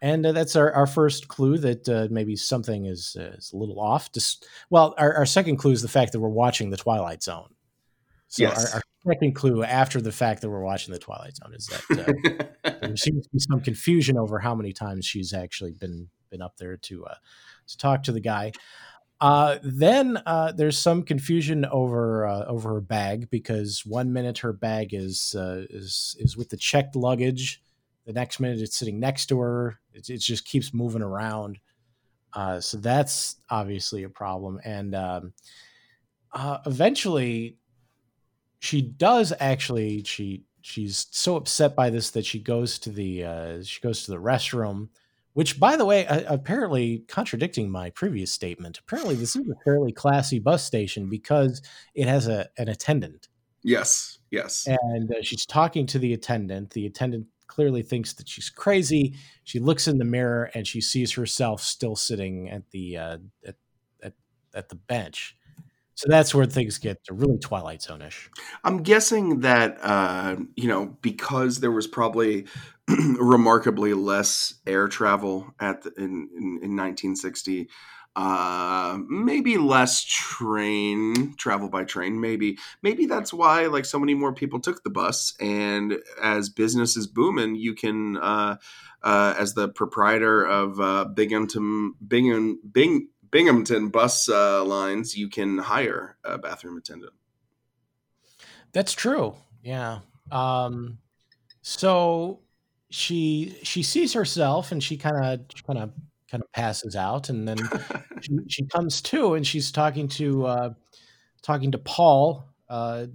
And 0.00 0.26
uh, 0.26 0.32
that's 0.32 0.56
our, 0.56 0.72
our 0.72 0.86
first 0.88 1.28
clue 1.28 1.58
that 1.58 1.88
uh, 1.88 2.08
maybe 2.10 2.34
something 2.34 2.86
is 2.86 3.16
uh, 3.18 3.34
is 3.36 3.52
a 3.52 3.56
little 3.56 3.78
off. 3.78 4.10
Just 4.12 4.46
well, 4.70 4.94
our, 4.98 5.12
our 5.14 5.26
second 5.26 5.56
clue 5.58 5.72
is 5.72 5.82
the 5.82 5.88
fact 5.88 6.12
that 6.12 6.20
we're 6.20 6.28
watching 6.28 6.70
the 6.70 6.76
Twilight 6.76 7.22
Zone. 7.22 7.50
So 8.28 8.42
Yes. 8.44 8.72
our, 8.72 8.76
our 8.78 8.82
second 9.12 9.34
clue 9.34 9.62
after 9.62 10.00
the 10.00 10.10
fact 10.10 10.40
that 10.40 10.50
we're 10.50 10.62
watching 10.64 10.92
the 10.92 10.98
Twilight 10.98 11.36
Zone 11.36 11.52
is 11.54 11.66
that 11.66 12.46
uh, 12.64 12.72
there 12.80 12.96
seems 12.96 13.24
to 13.26 13.30
be 13.32 13.38
some 13.38 13.60
confusion 13.60 14.16
over 14.18 14.38
how 14.40 14.54
many 14.54 14.72
times 14.72 15.04
she's 15.04 15.32
actually 15.32 15.72
been 15.72 16.08
been 16.30 16.42
up 16.42 16.56
there 16.56 16.76
to 16.78 17.04
uh, 17.04 17.14
to 17.68 17.76
talk 17.76 18.02
to 18.04 18.12
the 18.12 18.20
guy. 18.20 18.50
Uh, 19.22 19.60
then 19.62 20.20
uh, 20.26 20.50
there's 20.50 20.76
some 20.76 21.00
confusion 21.00 21.64
over 21.66 22.26
uh, 22.26 22.44
over 22.46 22.74
her 22.74 22.80
bag 22.80 23.30
because 23.30 23.86
one 23.86 24.12
minute 24.12 24.36
her 24.36 24.52
bag 24.52 24.92
is 24.92 25.36
uh, 25.36 25.64
is 25.70 26.16
is 26.18 26.36
with 26.36 26.48
the 26.48 26.56
checked 26.56 26.96
luggage, 26.96 27.62
the 28.04 28.12
next 28.12 28.40
minute 28.40 28.60
it's 28.60 28.76
sitting 28.76 28.98
next 28.98 29.26
to 29.26 29.38
her. 29.38 29.78
It, 29.94 30.10
it 30.10 30.18
just 30.18 30.44
keeps 30.44 30.74
moving 30.74 31.02
around. 31.02 31.60
Uh, 32.32 32.58
so 32.58 32.78
that's 32.78 33.36
obviously 33.48 34.02
a 34.02 34.08
problem. 34.08 34.58
And 34.64 34.92
um, 34.96 35.32
uh, 36.32 36.58
eventually, 36.66 37.58
she 38.58 38.82
does 38.82 39.32
actually 39.38 40.02
she 40.02 40.42
she's 40.62 41.06
so 41.12 41.36
upset 41.36 41.76
by 41.76 41.90
this 41.90 42.10
that 42.10 42.26
she 42.26 42.40
goes 42.40 42.76
to 42.80 42.90
the 42.90 43.62
she 43.62 43.80
goes 43.82 44.02
to 44.02 44.10
the 44.10 44.16
restroom 44.16 44.88
which 45.34 45.58
by 45.58 45.76
the 45.76 45.84
way 45.84 46.06
uh, 46.06 46.22
apparently 46.32 47.04
contradicting 47.08 47.70
my 47.70 47.90
previous 47.90 48.30
statement 48.30 48.78
apparently 48.78 49.14
this 49.14 49.36
is 49.36 49.48
a 49.48 49.64
fairly 49.64 49.92
classy 49.92 50.38
bus 50.38 50.64
station 50.64 51.08
because 51.08 51.62
it 51.94 52.06
has 52.06 52.26
a 52.26 52.48
an 52.58 52.68
attendant. 52.68 53.28
Yes, 53.62 54.18
yes. 54.30 54.66
and 54.66 55.10
uh, 55.10 55.22
she's 55.22 55.46
talking 55.46 55.86
to 55.86 55.98
the 55.98 56.14
attendant. 56.14 56.70
The 56.70 56.86
attendant 56.86 57.26
clearly 57.46 57.82
thinks 57.82 58.14
that 58.14 58.28
she's 58.28 58.50
crazy. 58.50 59.14
She 59.44 59.60
looks 59.60 59.86
in 59.86 59.98
the 59.98 60.04
mirror 60.04 60.50
and 60.54 60.66
she 60.66 60.80
sees 60.80 61.12
herself 61.12 61.60
still 61.60 61.94
sitting 61.94 62.50
at 62.50 62.68
the 62.70 62.96
uh, 62.96 63.18
at, 63.46 63.54
at, 64.02 64.14
at 64.54 64.68
the 64.68 64.74
bench 64.74 65.36
so 66.02 66.08
that's 66.08 66.34
where 66.34 66.46
things 66.46 66.78
get 66.78 66.98
really 67.10 67.38
twilight 67.38 67.80
zone-ish 67.80 68.28
I'm 68.64 68.82
guessing 68.82 69.40
that 69.40 69.78
uh, 69.82 70.36
you 70.56 70.68
know 70.68 70.96
because 71.00 71.60
there 71.60 71.70
was 71.70 71.86
probably 71.86 72.46
remarkably 72.88 73.94
less 73.94 74.54
air 74.66 74.88
travel 74.88 75.54
at 75.60 75.82
the, 75.82 75.92
in, 75.96 76.28
in 76.36 76.44
in 76.62 76.76
1960. 76.76 77.68
Uh, 78.14 78.98
maybe 79.08 79.56
less 79.56 80.04
train 80.04 81.34
travel 81.36 81.70
by 81.70 81.84
train. 81.84 82.20
Maybe 82.20 82.58
maybe 82.82 83.06
that's 83.06 83.32
why 83.32 83.66
like 83.66 83.86
so 83.86 83.98
many 83.98 84.14
more 84.14 84.34
people 84.34 84.60
took 84.60 84.82
the 84.82 84.90
bus. 84.90 85.34
And 85.40 85.98
as 86.22 86.50
business 86.50 86.96
is 86.96 87.06
booming, 87.06 87.54
you 87.54 87.74
can 87.74 88.18
uh, 88.18 88.56
uh, 89.02 89.34
as 89.38 89.54
the 89.54 89.68
proprietor 89.68 90.44
of 90.44 90.78
uh, 90.78 91.06
Binghamton 91.06 91.94
Bingham 92.06 92.60
Bing. 92.70 93.08
Binghamton 93.32 93.88
bus 93.88 94.28
uh, 94.28 94.64
lines, 94.64 95.16
you 95.16 95.28
can 95.28 95.58
hire 95.58 96.16
a 96.24 96.38
bathroom 96.38 96.76
attendant. 96.76 97.12
That's 98.72 98.92
true. 98.92 99.34
Yeah. 99.62 100.00
Um, 100.30 100.98
so 101.62 102.40
she 102.90 103.56
she 103.62 103.82
sees 103.82 104.12
herself 104.12 104.70
and 104.70 104.82
she 104.82 104.96
kind 104.96 105.16
of 105.16 105.40
kind 105.66 105.78
of 105.78 105.92
kind 106.30 106.42
of 106.42 106.52
passes 106.52 106.94
out 106.94 107.28
and 107.28 107.48
then 107.48 107.58
she, 108.20 108.38
she 108.48 108.66
comes 108.66 109.02
to 109.02 109.34
and 109.34 109.46
she's 109.46 109.72
talking 109.72 110.08
to 110.08 110.46
uh, 110.46 110.70
talking 111.42 111.72
to 111.72 111.78
Paul 111.78 112.48
uh, 112.68 113.06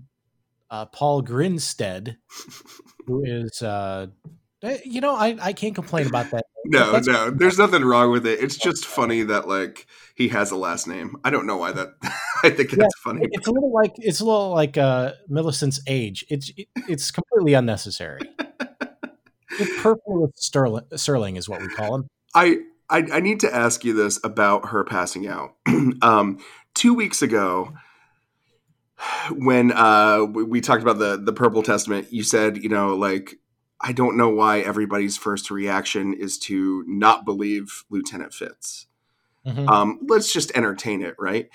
uh, 0.69 0.85
Paul 0.87 1.21
Grinstead, 1.21 2.17
who 3.05 3.23
is 3.23 3.61
uh, 3.61 4.07
you 4.85 5.01
know 5.01 5.15
I, 5.15 5.37
I 5.41 5.53
can't 5.53 5.75
complain 5.75 6.07
about 6.07 6.31
that. 6.31 6.43
No, 6.69 6.91
That's- 6.91 7.07
no, 7.07 7.29
there's 7.33 7.57
nothing 7.57 7.85
wrong 7.85 8.11
with 8.11 8.25
it. 8.27 8.41
It's 8.41 8.57
just 8.57 8.85
funny 8.85 9.23
that 9.23 9.47
like 9.47 9.87
he 10.15 10.27
has 10.29 10.51
a 10.51 10.57
last 10.57 10.85
name. 10.85 11.15
I 11.23 11.29
don't 11.29 11.47
know 11.47 11.55
why 11.55 11.71
that 11.71 11.93
I 12.43 12.49
think 12.49 12.71
that's 12.71 12.99
funny. 12.99 13.21
It's 13.31 13.47
a 13.47 13.51
little 13.51 13.71
like 13.71 13.93
it's 13.99 14.19
a 14.19 14.25
little 14.25 14.49
like 14.49 14.77
uh, 14.77 15.13
Millicent's 15.29 15.79
age. 15.87 16.25
It's 16.27 16.51
it, 16.57 16.67
it's 16.89 17.09
completely 17.09 17.53
unnecessary. 17.53 18.19
It's 19.51 19.81
perfectly 19.81 20.17
with 20.17 20.35
Sterling, 20.35 20.83
Serling 20.93 21.37
is 21.37 21.47
what 21.47 21.61
we 21.61 21.69
call 21.69 21.95
him. 21.95 22.07
I, 22.35 22.57
I 22.89 22.97
I 23.13 23.19
need 23.21 23.39
to 23.41 23.55
ask 23.55 23.85
you 23.85 23.93
this 23.93 24.19
about 24.23 24.69
her 24.69 24.83
passing 24.83 25.25
out. 25.25 25.55
um, 26.01 26.39
two 26.73 26.93
weeks 26.93 27.21
ago, 27.21 27.73
when 29.31 29.71
uh, 29.71 30.25
we, 30.29 30.43
we 30.43 30.61
talked 30.61 30.81
about 30.83 30.99
the 30.99 31.17
the 31.17 31.33
Purple 31.33 31.63
Testament, 31.63 32.11
you 32.11 32.23
said, 32.23 32.61
you 32.61 32.67
know, 32.67 32.95
like 32.95 33.35
I 33.79 33.91
don't 33.91 34.17
know 34.17 34.29
why 34.29 34.59
everybody's 34.59 35.17
first 35.17 35.51
reaction 35.51 36.13
is 36.13 36.37
to 36.39 36.83
not 36.87 37.25
believe 37.25 37.83
Lieutenant 37.89 38.33
Fitz. 38.33 38.87
Mhm. 39.45 39.69
Um, 39.69 39.99
let's 40.07 40.33
just 40.33 40.51
entertain 40.55 41.01
it, 41.01 41.15
right? 41.19 41.49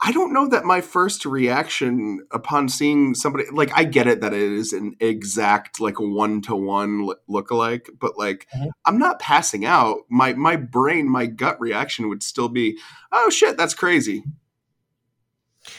I 0.00 0.12
don't 0.12 0.32
know 0.32 0.46
that 0.48 0.64
my 0.64 0.80
first 0.80 1.26
reaction 1.26 2.24
upon 2.30 2.68
seeing 2.68 3.14
somebody 3.16 3.46
like 3.50 3.70
I 3.74 3.82
get 3.82 4.06
it 4.06 4.20
that 4.20 4.32
it 4.32 4.40
is 4.40 4.72
an 4.72 4.94
exact 5.00 5.80
like 5.80 5.98
one 5.98 6.40
to 6.42 6.54
one 6.54 7.08
look-alike, 7.26 7.90
but 7.98 8.16
like 8.16 8.46
Mhm. 8.56 8.70
I'm 8.84 8.98
not 8.98 9.18
passing 9.18 9.64
out. 9.64 9.98
My 10.08 10.34
my 10.34 10.54
brain, 10.54 11.08
my 11.08 11.26
gut 11.26 11.60
reaction 11.60 12.08
would 12.08 12.22
still 12.22 12.48
be, 12.48 12.78
"Oh 13.10 13.28
shit, 13.28 13.56
that's 13.56 13.74
crazy." 13.74 14.22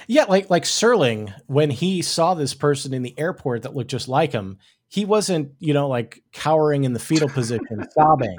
Yeah, 0.07 0.25
like 0.25 0.49
like 0.49 0.63
Serling, 0.63 1.33
when 1.47 1.69
he 1.69 2.01
saw 2.01 2.33
this 2.33 2.53
person 2.53 2.93
in 2.93 3.03
the 3.03 3.17
airport 3.17 3.61
that 3.61 3.75
looked 3.75 3.91
just 3.91 4.09
like 4.09 4.33
him, 4.33 4.57
he 4.89 5.05
wasn't, 5.05 5.53
you 5.59 5.73
know, 5.73 5.87
like 5.87 6.21
cowering 6.33 6.83
in 6.83 6.93
the 6.93 6.99
fetal 6.99 7.29
position, 7.29 7.87
sobbing. 7.91 8.37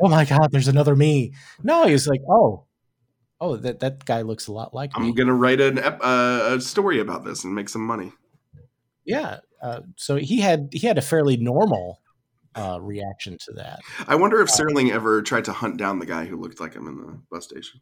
Oh 0.00 0.08
my 0.08 0.24
god, 0.24 0.52
there's 0.52 0.68
another 0.68 0.94
me. 0.94 1.32
No, 1.62 1.86
he 1.86 1.92
was 1.92 2.06
like, 2.06 2.20
oh, 2.30 2.66
oh, 3.40 3.56
that 3.56 3.80
that 3.80 4.04
guy 4.04 4.22
looks 4.22 4.46
a 4.46 4.52
lot 4.52 4.74
like 4.74 4.96
me. 4.98 5.08
I'm 5.08 5.14
gonna 5.14 5.34
write 5.34 5.60
an 5.60 5.78
ep- 5.78 6.00
uh, 6.02 6.54
a 6.56 6.60
story 6.60 7.00
about 7.00 7.24
this 7.24 7.44
and 7.44 7.54
make 7.54 7.68
some 7.68 7.84
money. 7.86 8.12
yeah. 9.04 9.38
Uh, 9.62 9.80
so 9.96 10.16
he 10.16 10.40
had 10.40 10.68
he 10.72 10.86
had 10.86 10.98
a 10.98 11.02
fairly 11.02 11.38
normal 11.38 11.98
uh, 12.54 12.78
reaction 12.80 13.38
to 13.46 13.52
that. 13.52 13.80
I 14.06 14.14
wonder 14.14 14.42
if 14.42 14.48
Serling 14.48 14.92
ever 14.92 15.22
tried 15.22 15.46
to 15.46 15.52
hunt 15.52 15.78
down 15.78 15.98
the 15.98 16.06
guy 16.06 16.26
who 16.26 16.36
looked 16.36 16.60
like 16.60 16.74
him 16.74 16.86
in 16.86 16.96
the 16.98 17.18
bus 17.30 17.44
station. 17.44 17.80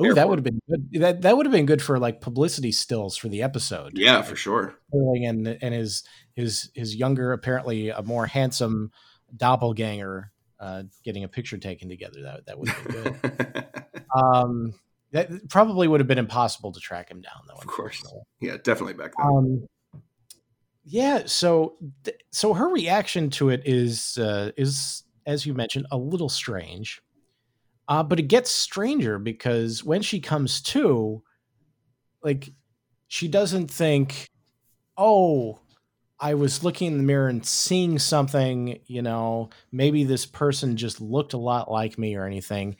Oh, 0.00 0.12
that 0.12 0.28
would 0.28 0.38
have 0.38 0.44
been 0.44 0.60
good. 0.68 1.00
That 1.00 1.22
that 1.22 1.36
would 1.36 1.46
have 1.46 1.52
been 1.52 1.66
good 1.66 1.82
for 1.82 1.98
like 1.98 2.20
publicity 2.20 2.72
stills 2.72 3.16
for 3.16 3.28
the 3.28 3.42
episode. 3.42 3.92
Yeah, 3.94 4.22
for 4.22 4.36
sure. 4.36 4.74
And 4.92 5.46
and 5.46 5.74
his 5.74 6.02
his 6.34 6.70
his 6.74 6.96
younger, 6.96 7.32
apparently 7.32 7.90
a 7.90 8.02
more 8.02 8.26
handsome 8.26 8.90
doppelganger 9.36 10.32
uh, 10.60 10.84
getting 11.04 11.24
a 11.24 11.28
picture 11.28 11.58
taken 11.58 11.88
together. 11.88 12.22
That 12.22 12.46
that 12.46 12.58
would 12.58 12.68
have 12.68 12.88
been 12.88 13.02
good. 13.02 13.66
um, 14.16 14.74
that 15.12 15.48
probably 15.48 15.86
would 15.86 16.00
have 16.00 16.08
been 16.08 16.18
impossible 16.18 16.72
to 16.72 16.80
track 16.80 17.10
him 17.10 17.20
down, 17.20 17.42
though. 17.46 17.54
Of 17.54 17.66
course. 17.66 18.02
yeah, 18.40 18.56
definitely 18.56 18.94
back 18.94 19.12
then. 19.16 19.26
Um, 19.26 19.68
yeah. 20.84 21.22
So 21.26 21.76
th- 22.02 22.18
so 22.32 22.52
her 22.54 22.68
reaction 22.68 23.30
to 23.30 23.50
it 23.50 23.62
is 23.64 24.18
uh, 24.18 24.50
is 24.56 25.04
as 25.26 25.46
you 25.46 25.54
mentioned 25.54 25.86
a 25.90 25.96
little 25.96 26.28
strange, 26.28 27.00
uh, 27.88 28.02
but 28.02 28.18
it 28.18 28.28
gets 28.28 28.50
stranger 28.50 29.18
because 29.18 29.84
when 29.84 30.02
she 30.02 30.20
comes 30.20 30.60
to, 30.62 31.22
like, 32.22 32.50
she 33.08 33.28
doesn't 33.28 33.70
think, 33.70 34.26
oh. 34.96 35.58
I 36.20 36.34
was 36.34 36.62
looking 36.64 36.92
in 36.92 36.96
the 36.96 37.04
mirror 37.04 37.28
and 37.28 37.44
seeing 37.44 37.98
something, 37.98 38.78
you 38.86 39.02
know, 39.02 39.50
maybe 39.72 40.04
this 40.04 40.24
person 40.24 40.76
just 40.76 41.00
looked 41.00 41.34
a 41.34 41.38
lot 41.38 41.70
like 41.70 41.98
me 41.98 42.14
or 42.14 42.24
anything. 42.24 42.76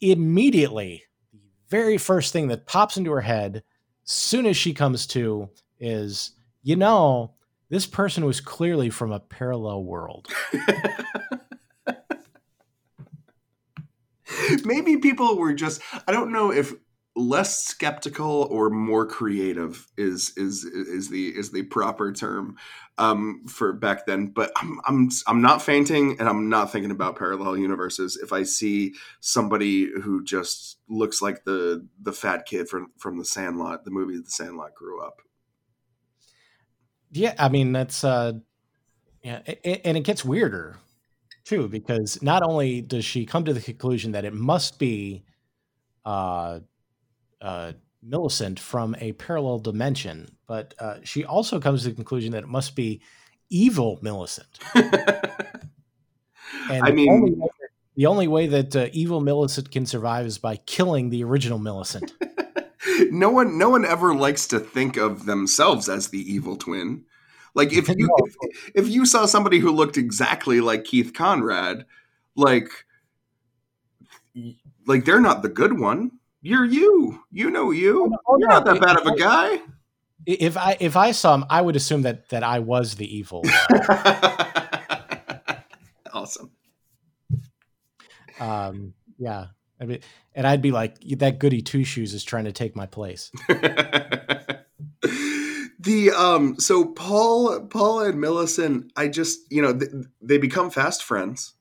Immediately, 0.00 1.04
the 1.32 1.38
very 1.68 1.98
first 1.98 2.32
thing 2.32 2.48
that 2.48 2.66
pops 2.66 2.96
into 2.96 3.12
her 3.12 3.20
head, 3.20 3.62
soon 4.04 4.46
as 4.46 4.56
she 4.56 4.72
comes 4.72 5.06
to, 5.08 5.48
is, 5.78 6.32
you 6.62 6.76
know, 6.76 7.34
this 7.68 7.86
person 7.86 8.24
was 8.24 8.40
clearly 8.40 8.90
from 8.90 9.12
a 9.12 9.20
parallel 9.20 9.84
world. 9.84 10.26
Maybe 14.64 14.96
people 14.98 15.36
were 15.36 15.52
just 15.52 15.80
I 16.06 16.12
don't 16.12 16.32
know 16.32 16.52
if 16.52 16.74
less 17.18 17.64
skeptical 17.64 18.46
or 18.50 18.70
more 18.70 19.04
creative 19.04 19.88
is 19.96 20.32
is 20.36 20.64
is 20.64 21.08
the 21.08 21.28
is 21.28 21.50
the 21.50 21.64
proper 21.64 22.12
term 22.12 22.56
um 22.96 23.42
for 23.48 23.72
back 23.72 24.06
then 24.06 24.28
but 24.28 24.52
I'm 24.56 24.80
I'm 24.86 25.10
I'm 25.26 25.42
not 25.42 25.60
fainting 25.60 26.16
and 26.20 26.28
I'm 26.28 26.48
not 26.48 26.70
thinking 26.70 26.92
about 26.92 27.18
parallel 27.18 27.56
universes. 27.56 28.16
If 28.16 28.32
I 28.32 28.44
see 28.44 28.94
somebody 29.20 29.90
who 30.02 30.22
just 30.22 30.78
looks 30.88 31.20
like 31.20 31.44
the 31.44 31.86
the 32.00 32.12
fat 32.12 32.46
kid 32.46 32.68
from 32.68 32.92
from 32.98 33.18
the 33.18 33.24
Sandlot 33.24 33.84
the 33.84 33.90
movie 33.90 34.18
The 34.18 34.30
Sandlot 34.30 34.74
grew 34.74 35.04
up. 35.04 35.20
Yeah, 37.10 37.34
I 37.38 37.48
mean 37.48 37.72
that's 37.72 38.04
uh 38.04 38.34
yeah, 39.22 39.40
and 39.64 39.96
it 39.96 40.04
gets 40.04 40.24
weirder 40.24 40.76
too 41.48 41.68
because 41.68 42.22
not 42.22 42.42
only 42.42 42.80
does 42.80 43.04
she 43.04 43.24
come 43.24 43.44
to 43.44 43.52
the 43.52 43.60
conclusion 43.60 44.12
that 44.12 44.24
it 44.24 44.34
must 44.34 44.78
be 44.78 45.24
uh 46.04 46.60
uh 47.40 47.72
Millicent 48.00 48.60
from 48.60 48.94
a 49.00 49.12
parallel 49.14 49.58
dimension, 49.58 50.28
but 50.46 50.72
uh, 50.78 50.98
she 51.02 51.24
also 51.24 51.58
comes 51.58 51.82
to 51.82 51.88
the 51.88 51.96
conclusion 51.96 52.30
that 52.30 52.44
it 52.44 52.48
must 52.48 52.76
be 52.76 53.02
evil 53.50 53.98
Millicent. 54.02 54.46
And 56.70 56.82
I 56.82 56.90
the 56.90 56.96
mean- 56.96 57.10
only 57.12 57.30
way 57.32 57.48
that, 57.60 57.68
the 57.96 58.06
only 58.06 58.28
way 58.28 58.46
that 58.46 58.76
uh, 58.76 58.88
evil 58.92 59.20
Millicent 59.20 59.70
can 59.70 59.86
survive 59.86 60.26
is 60.26 60.38
by 60.38 60.56
killing 60.56 61.10
the 61.10 61.24
original 61.24 61.58
Millicent. 61.58 62.12
no 63.10 63.30
one 63.30 63.58
no 63.58 63.70
one 63.70 63.84
ever 63.84 64.14
likes 64.14 64.46
to 64.48 64.60
think 64.60 64.96
of 64.96 65.26
themselves 65.26 65.88
as 65.88 66.08
the 66.08 66.32
evil 66.32 66.56
twin 66.56 67.04
like 67.54 67.72
if 67.72 67.88
you 67.88 68.08
if, 68.18 68.34
if 68.74 68.88
you 68.88 69.06
saw 69.06 69.26
somebody 69.26 69.58
who 69.58 69.70
looked 69.70 69.96
exactly 69.96 70.60
like 70.60 70.84
keith 70.84 71.12
conrad 71.14 71.84
like 72.36 72.68
like 74.86 75.04
they're 75.04 75.20
not 75.20 75.42
the 75.42 75.48
good 75.48 75.78
one. 75.78 76.12
You're 76.40 76.64
you. 76.64 77.22
You 77.30 77.50
know 77.50 77.70
you. 77.70 78.16
Oh, 78.26 78.38
you're 78.38 78.48
not 78.48 78.64
that 78.64 78.80
bad 78.80 78.96
of 78.96 79.06
a 79.06 79.16
guy. 79.16 79.60
If 80.26 80.56
I 80.56 80.76
if 80.80 80.96
I 80.96 81.12
saw 81.12 81.34
him, 81.34 81.44
I 81.50 81.60
would 81.60 81.76
assume 81.76 82.02
that 82.02 82.28
that 82.30 82.42
I 82.42 82.58
was 82.60 82.94
the 82.94 83.16
evil. 83.16 83.44
awesome. 86.12 86.50
Um, 88.40 88.94
yeah, 89.18 89.46
I 89.80 89.84
mean, 89.84 90.00
and 90.34 90.46
I'd 90.46 90.62
be 90.62 90.70
like, 90.70 91.00
that 91.18 91.38
goody 91.38 91.62
two 91.62 91.84
shoes 91.84 92.14
is 92.14 92.22
trying 92.24 92.44
to 92.44 92.52
take 92.52 92.76
my 92.76 92.86
place. 92.86 93.32
the 95.88 96.10
um 96.12 96.58
so 96.60 96.84
paul 96.84 97.60
paul 97.66 98.00
and 98.00 98.20
millicent 98.20 98.92
i 98.96 99.08
just 99.08 99.40
you 99.50 99.62
know 99.62 99.72
th- 99.76 99.90
they 100.20 100.38
become 100.38 100.70
fast 100.70 101.02
friends 101.02 101.54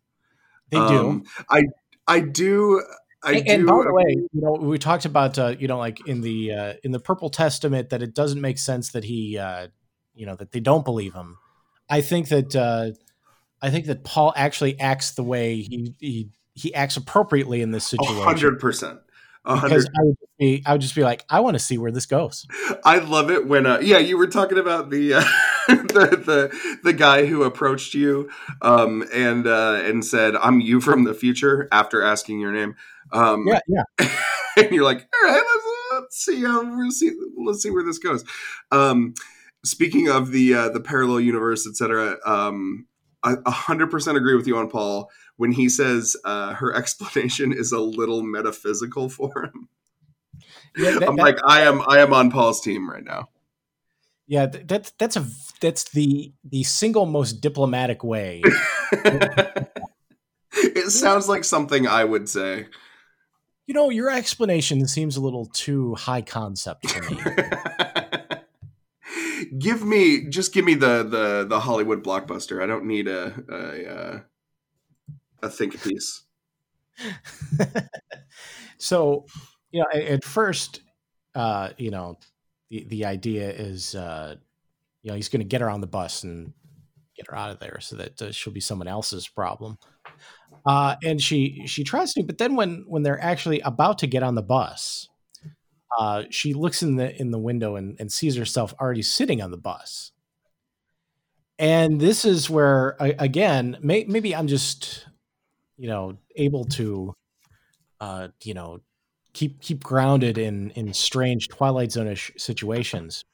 They 0.69 0.77
Um, 0.77 1.23
do. 1.23 1.23
i 1.49 1.63
i 2.07 2.19
do 2.19 2.83
i 3.23 3.31
and, 3.33 3.45
do 3.45 3.53
and 3.53 3.65
by 3.65 3.83
the 3.83 3.93
way, 3.93 4.15
you 4.33 4.41
know, 4.41 4.53
we 4.53 4.77
talked 4.77 5.05
about 5.05 5.37
uh, 5.39 5.55
you 5.59 5.67
know, 5.67 5.77
like 5.77 6.05
in 6.07 6.21
the 6.21 6.53
uh, 6.53 6.73
in 6.83 6.91
the 6.91 6.99
Purple 6.99 7.29
Testament, 7.29 7.89
that 7.89 8.01
it 8.01 8.13
doesn't 8.13 8.39
make 8.39 8.57
sense 8.57 8.91
that 8.91 9.03
he, 9.03 9.37
uh, 9.37 9.67
you 10.13 10.25
know, 10.25 10.35
that 10.35 10.51
they 10.51 10.59
don't 10.59 10.85
believe 10.85 11.13
him. 11.13 11.37
I 11.89 12.01
think 12.01 12.29
that 12.29 12.55
uh, 12.55 12.91
I 13.61 13.69
think 13.69 13.85
that 13.87 14.03
Paul 14.03 14.33
actually 14.35 14.79
acts 14.79 15.11
the 15.11 15.23
way 15.23 15.57
he 15.57 15.95
he 15.99 16.29
he 16.53 16.73
acts 16.73 16.97
appropriately 16.97 17.61
in 17.61 17.71
this 17.71 17.85
situation. 17.85 18.23
hundred 18.23 18.59
percent. 18.59 18.99
A 18.99 19.06
Because. 19.47 19.89
I 19.97 20.03
would 20.03 20.17
just 20.19 20.37
be, 20.37 20.63
I 20.65 20.71
would 20.73 20.81
just 20.81 20.95
be 20.95 21.03
like, 21.03 21.23
I 21.29 21.39
want 21.39 21.55
to 21.55 21.59
see 21.59 21.77
where 21.77 21.91
this 21.91 22.05
goes. 22.05 22.45
I 22.83 22.97
love 22.97 23.31
it 23.31 23.47
when, 23.47 23.65
uh, 23.65 23.79
yeah, 23.79 23.97
you 23.97 24.17
were 24.17 24.27
talking 24.27 24.57
about 24.57 24.89
the, 24.89 25.13
uh, 25.15 25.23
the 25.67 26.21
the 26.25 26.77
the 26.83 26.93
guy 26.93 27.25
who 27.25 27.43
approached 27.43 27.93
you, 27.93 28.29
um, 28.61 29.03
and 29.13 29.45
uh, 29.45 29.81
and 29.83 30.05
said, 30.05 30.35
"I'm 30.37 30.61
you 30.61 30.79
from 30.79 31.03
the 31.03 31.13
future." 31.13 31.67
After 31.71 32.01
asking 32.01 32.39
your 32.39 32.53
name, 32.53 32.75
um, 33.11 33.45
Yeah, 33.47 33.59
yeah. 33.67 33.83
and 34.57 34.71
you're 34.71 34.85
like, 34.85 35.07
"All 35.13 35.29
right, 35.29 35.41
let's, 35.41 35.65
let's 35.91 36.25
see, 36.25 36.45
uh, 36.45 36.61
let's 36.61 36.99
see, 36.99 37.11
let's 37.37 37.61
see 37.61 37.69
where 37.69 37.83
this 37.83 37.99
goes." 37.99 38.23
Um, 38.71 39.13
speaking 39.65 40.09
of 40.09 40.31
the 40.31 40.53
uh, 40.53 40.69
the 40.69 40.79
parallel 40.79 41.19
universe, 41.19 41.67
etc., 41.67 42.17
um, 42.25 42.87
I 43.23 43.35
a 43.45 43.51
hundred 43.51 43.91
percent 43.91 44.17
agree 44.17 44.35
with 44.35 44.47
you 44.47 44.57
on 44.57 44.69
Paul 44.69 45.09
when 45.37 45.51
he 45.53 45.69
says 45.69 46.15
uh, 46.25 46.53
her 46.55 46.75
explanation 46.81 47.51
is 47.53 47.71
a 47.71 47.79
little 47.79 48.21
metaphysical 48.23 49.09
for 49.09 49.45
him. 49.45 49.69
Yeah, 50.75 50.91
that- 50.99 51.07
I'm 51.09 51.15
that- 51.15 51.21
like, 51.23 51.37
I 51.45 51.61
am, 51.61 51.81
I 51.87 51.99
am 51.99 52.13
on 52.13 52.29
Paul's 52.29 52.61
team 52.61 52.89
right 52.89 53.03
now. 53.03 53.29
Yeah, 54.29 54.47
th- 54.47 54.67
that's 54.67 54.91
that's 54.99 55.15
a 55.15 55.25
that's 55.61 55.85
the 55.91 56.33
the 56.43 56.63
single 56.63 57.05
most 57.05 57.39
diplomatic 57.39 58.03
way. 58.03 58.41
it 60.51 60.91
sounds 60.91 61.29
like 61.29 61.45
something 61.45 61.87
I 61.87 62.03
would 62.03 62.27
say. 62.27 62.67
You 63.67 63.73
know, 63.73 63.89
your 63.89 64.09
explanation 64.11 64.85
seems 64.87 65.15
a 65.15 65.21
little 65.21 65.45
too 65.45 65.95
high 65.95 66.21
concept 66.21 66.89
for 66.89 67.01
me. 67.09 67.21
give 69.57 69.83
me, 69.85 70.25
just 70.29 70.53
give 70.53 70.65
me 70.65 70.73
the 70.73 71.03
the 71.03 71.45
the 71.47 71.59
Hollywood 71.61 72.03
blockbuster. 72.03 72.61
I 72.61 72.65
don't 72.65 72.85
need 72.85 73.07
a 73.07 73.33
a, 73.49 73.89
uh, 73.93 74.19
a 75.47 75.49
think 75.49 75.81
piece. 75.81 76.23
so, 78.77 79.25
you 79.71 79.81
know, 79.81 79.87
at, 79.93 80.23
first, 80.23 80.81
uh, 81.35 81.69
you 81.77 81.91
know, 81.91 82.17
the 82.69 82.85
the 82.89 83.05
idea 83.05 83.49
is, 83.49 83.95
uh, 83.95 84.35
you 85.01 85.11
know, 85.11 85.15
he's 85.15 85.29
going 85.29 85.41
to 85.41 85.47
get 85.47 85.61
her 85.61 85.69
on 85.69 85.81
the 85.81 85.87
bus 85.87 86.23
and 86.23 86.53
get 87.15 87.27
her 87.29 87.35
out 87.35 87.51
of 87.51 87.59
there 87.59 87.79
so 87.79 87.95
that 87.95 88.21
uh, 88.21 88.31
she'll 88.31 88.53
be 88.53 88.59
someone 88.59 88.87
else's 88.87 89.27
problem. 89.27 89.77
Uh, 90.65 90.95
and 91.03 91.21
she 91.21 91.63
she 91.65 91.83
tries 91.83 92.13
to, 92.13 92.23
but 92.23 92.37
then 92.37 92.55
when 92.55 92.83
when 92.87 93.03
they're 93.03 93.21
actually 93.23 93.59
about 93.61 93.99
to 93.99 94.07
get 94.07 94.23
on 94.23 94.35
the 94.35 94.41
bus, 94.41 95.07
uh, 95.97 96.23
she 96.29 96.53
looks 96.53 96.83
in 96.83 96.95
the 96.95 97.19
in 97.19 97.31
the 97.31 97.39
window 97.39 97.75
and, 97.75 97.95
and 97.99 98.11
sees 98.11 98.35
herself 98.35 98.73
already 98.79 99.01
sitting 99.01 99.41
on 99.41 99.51
the 99.51 99.57
bus. 99.57 100.11
And 101.59 101.99
this 101.99 102.23
is 102.23 102.49
where 102.49 102.95
again, 102.99 103.77
may, 103.81 104.03
maybe 104.03 104.35
I'm 104.35 104.47
just 104.47 105.07
you 105.77 105.87
know 105.87 106.17
able 106.35 106.65
to 106.65 107.13
uh, 107.99 108.29
you 108.43 108.53
know 108.53 108.79
keep 109.33 109.61
keep 109.61 109.83
grounded 109.83 110.37
in 110.37 110.71
in 110.71 110.93
strange 110.93 111.47
Twilight 111.47 111.91
Zone-ish 111.91 112.31
situations. 112.37 113.25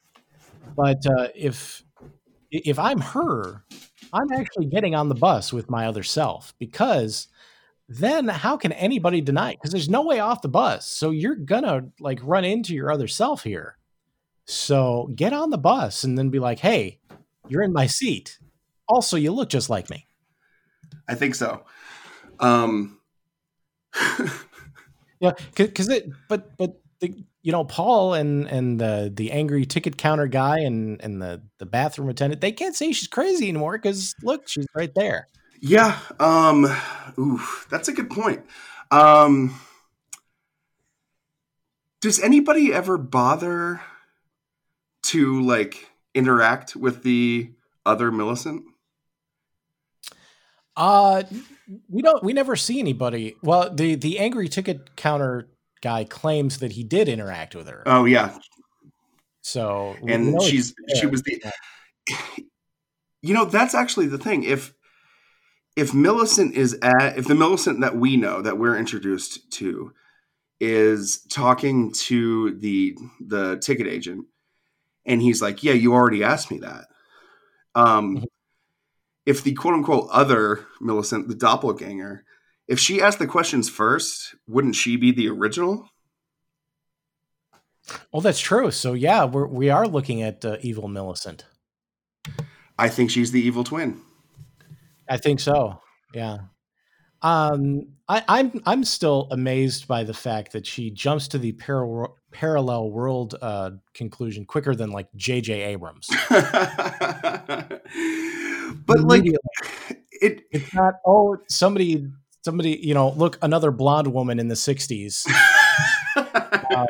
But 0.75 1.05
uh, 1.05 1.29
if 1.35 1.83
if 2.51 2.77
I'm 2.77 2.99
her, 2.99 3.63
I'm 4.11 4.31
actually 4.33 4.65
getting 4.65 4.95
on 4.95 5.09
the 5.09 5.15
bus 5.15 5.51
with 5.51 5.69
my 5.69 5.87
other 5.87 6.03
self 6.03 6.53
because 6.59 7.27
then 7.89 8.27
how 8.27 8.57
can 8.57 8.71
anybody 8.73 9.21
deny 9.21 9.51
it? 9.51 9.57
Because 9.59 9.71
there's 9.71 9.89
no 9.89 10.03
way 10.03 10.19
off 10.19 10.41
the 10.41 10.49
bus. 10.49 10.87
So 10.87 11.11
you're 11.11 11.35
gonna 11.35 11.85
like 11.99 12.19
run 12.23 12.45
into 12.45 12.73
your 12.73 12.91
other 12.91 13.07
self 13.07 13.43
here. 13.43 13.77
So 14.45 15.09
get 15.15 15.33
on 15.33 15.49
the 15.49 15.57
bus 15.57 16.03
and 16.03 16.17
then 16.17 16.29
be 16.29 16.39
like, 16.39 16.59
hey, 16.59 16.99
you're 17.47 17.63
in 17.63 17.73
my 17.73 17.87
seat. 17.87 18.39
Also, 18.87 19.15
you 19.15 19.31
look 19.31 19.49
just 19.49 19.69
like 19.69 19.89
me. 19.89 20.07
I 21.07 21.15
think 21.15 21.35
so. 21.35 21.65
Um 22.39 22.99
Yeah, 25.23 25.31
because 25.55 25.87
it, 25.87 26.09
but 26.27 26.57
but 26.57 26.81
the 26.99 27.23
you 27.43 27.53
know 27.53 27.63
Paul 27.63 28.13
and 28.13 28.45
and 28.47 28.77
the 28.77 29.09
the 29.13 29.31
angry 29.31 29.65
ticket 29.65 29.97
counter 29.97 30.27
guy 30.27 30.59
and 30.59 31.01
and 31.01 31.21
the 31.21 31.41
the 31.59 31.65
bathroom 31.65 32.09
attendant 32.09 32.41
they 32.41 32.51
can't 32.51 32.75
say 32.75 32.91
she's 32.91 33.07
crazy 33.07 33.47
anymore 33.47 33.77
because 33.77 34.13
look 34.21 34.49
she's 34.49 34.67
right 34.75 34.93
there. 34.95 35.29
Yeah. 35.61 35.97
Um. 36.19 36.65
Ooh, 37.17 37.41
that's 37.69 37.87
a 37.87 37.93
good 37.93 38.09
point. 38.09 38.45
Um. 38.91 39.57
Does 42.01 42.19
anybody 42.19 42.73
ever 42.73 42.97
bother 42.97 43.79
to 45.03 45.41
like 45.41 45.87
interact 46.13 46.75
with 46.75 47.03
the 47.03 47.51
other 47.85 48.11
Millicent? 48.11 48.65
Uh 50.75 51.23
we 51.89 52.01
don't 52.01 52.23
we 52.23 52.33
never 52.33 52.55
see 52.55 52.79
anybody. 52.79 53.35
Well, 53.41 53.73
the 53.73 53.95
the 53.95 54.19
angry 54.19 54.47
ticket 54.47 54.95
counter 54.95 55.49
guy 55.81 56.03
claims 56.05 56.59
that 56.59 56.73
he 56.73 56.83
did 56.83 57.09
interact 57.09 57.55
with 57.55 57.67
her. 57.67 57.83
Oh 57.85 58.05
yeah. 58.05 58.37
So 59.41 59.95
and 60.07 60.41
she's 60.41 60.73
she 60.99 61.05
was 61.05 61.21
the 61.23 61.41
You 63.21 63.33
know, 63.33 63.45
that's 63.45 63.73
actually 63.73 64.07
the 64.07 64.17
thing. 64.17 64.43
If 64.43 64.73
if 65.75 65.93
Millicent 65.93 66.55
is 66.55 66.77
at 66.81 67.17
if 67.17 67.25
the 67.25 67.35
Millicent 67.35 67.81
that 67.81 67.95
we 67.95 68.17
know 68.17 68.41
that 68.41 68.57
we're 68.57 68.77
introduced 68.77 69.49
to 69.53 69.93
is 70.59 71.25
talking 71.29 71.91
to 71.93 72.57
the 72.59 72.97
the 73.25 73.57
ticket 73.57 73.87
agent 73.87 74.25
and 75.05 75.21
he's 75.21 75.41
like, 75.41 75.63
"Yeah, 75.63 75.73
you 75.73 75.93
already 75.93 76.23
asked 76.23 76.51
me 76.51 76.59
that." 76.59 76.85
Um 77.75 78.17
mm-hmm 78.17 78.23
if 79.25 79.43
the 79.43 79.53
quote 79.53 79.73
unquote 79.73 80.09
other 80.11 80.65
Millicent, 80.81 81.27
the 81.27 81.35
doppelganger, 81.35 82.23
if 82.67 82.79
she 82.79 83.01
asked 83.01 83.19
the 83.19 83.27
questions 83.27 83.69
first, 83.69 84.35
wouldn't 84.47 84.75
she 84.75 84.95
be 84.97 85.11
the 85.11 85.29
original? 85.29 85.89
Well, 88.11 88.21
that's 88.21 88.39
true. 88.39 88.71
So 88.71 88.93
yeah, 88.93 89.25
we're 89.25 89.47
we 89.47 89.69
are 89.69 89.87
looking 89.87 90.21
at 90.21 90.45
uh, 90.45 90.57
evil 90.61 90.87
Millicent. 90.87 91.45
I 92.77 92.89
think 92.89 93.11
she's 93.11 93.31
the 93.31 93.41
evil 93.41 93.63
twin. 93.63 94.01
I 95.09 95.17
think 95.17 95.39
so. 95.39 95.81
Yeah. 96.13 96.37
Um, 97.21 97.93
I, 98.09 98.23
I'm 98.27 98.61
I'm 98.65 98.83
still 98.83 99.27
amazed 99.31 99.87
by 99.87 100.03
the 100.03 100.13
fact 100.13 100.51
that 100.51 100.67
she 100.67 100.91
jumps 100.91 101.29
to 101.29 101.37
the 101.37 101.53
par- 101.53 102.11
parallel 102.31 102.91
world 102.91 103.35
uh, 103.41 103.71
conclusion 103.93 104.45
quicker 104.45 104.75
than 104.75 104.91
like 104.91 105.07
J.J. 105.15 105.61
Abrams. 105.61 106.09
but 108.85 108.99
like 108.99 109.23
it 110.23 110.41
it's 110.51 110.73
not 110.73 110.95
oh 111.05 111.37
somebody 111.49 112.07
somebody 112.43 112.79
you 112.81 112.93
know 112.93 113.11
look 113.11 113.37
another 113.41 113.71
blonde 113.71 114.11
woman 114.13 114.39
in 114.39 114.47
the 114.47 114.55
60s 114.55 115.27
um, 116.75 116.87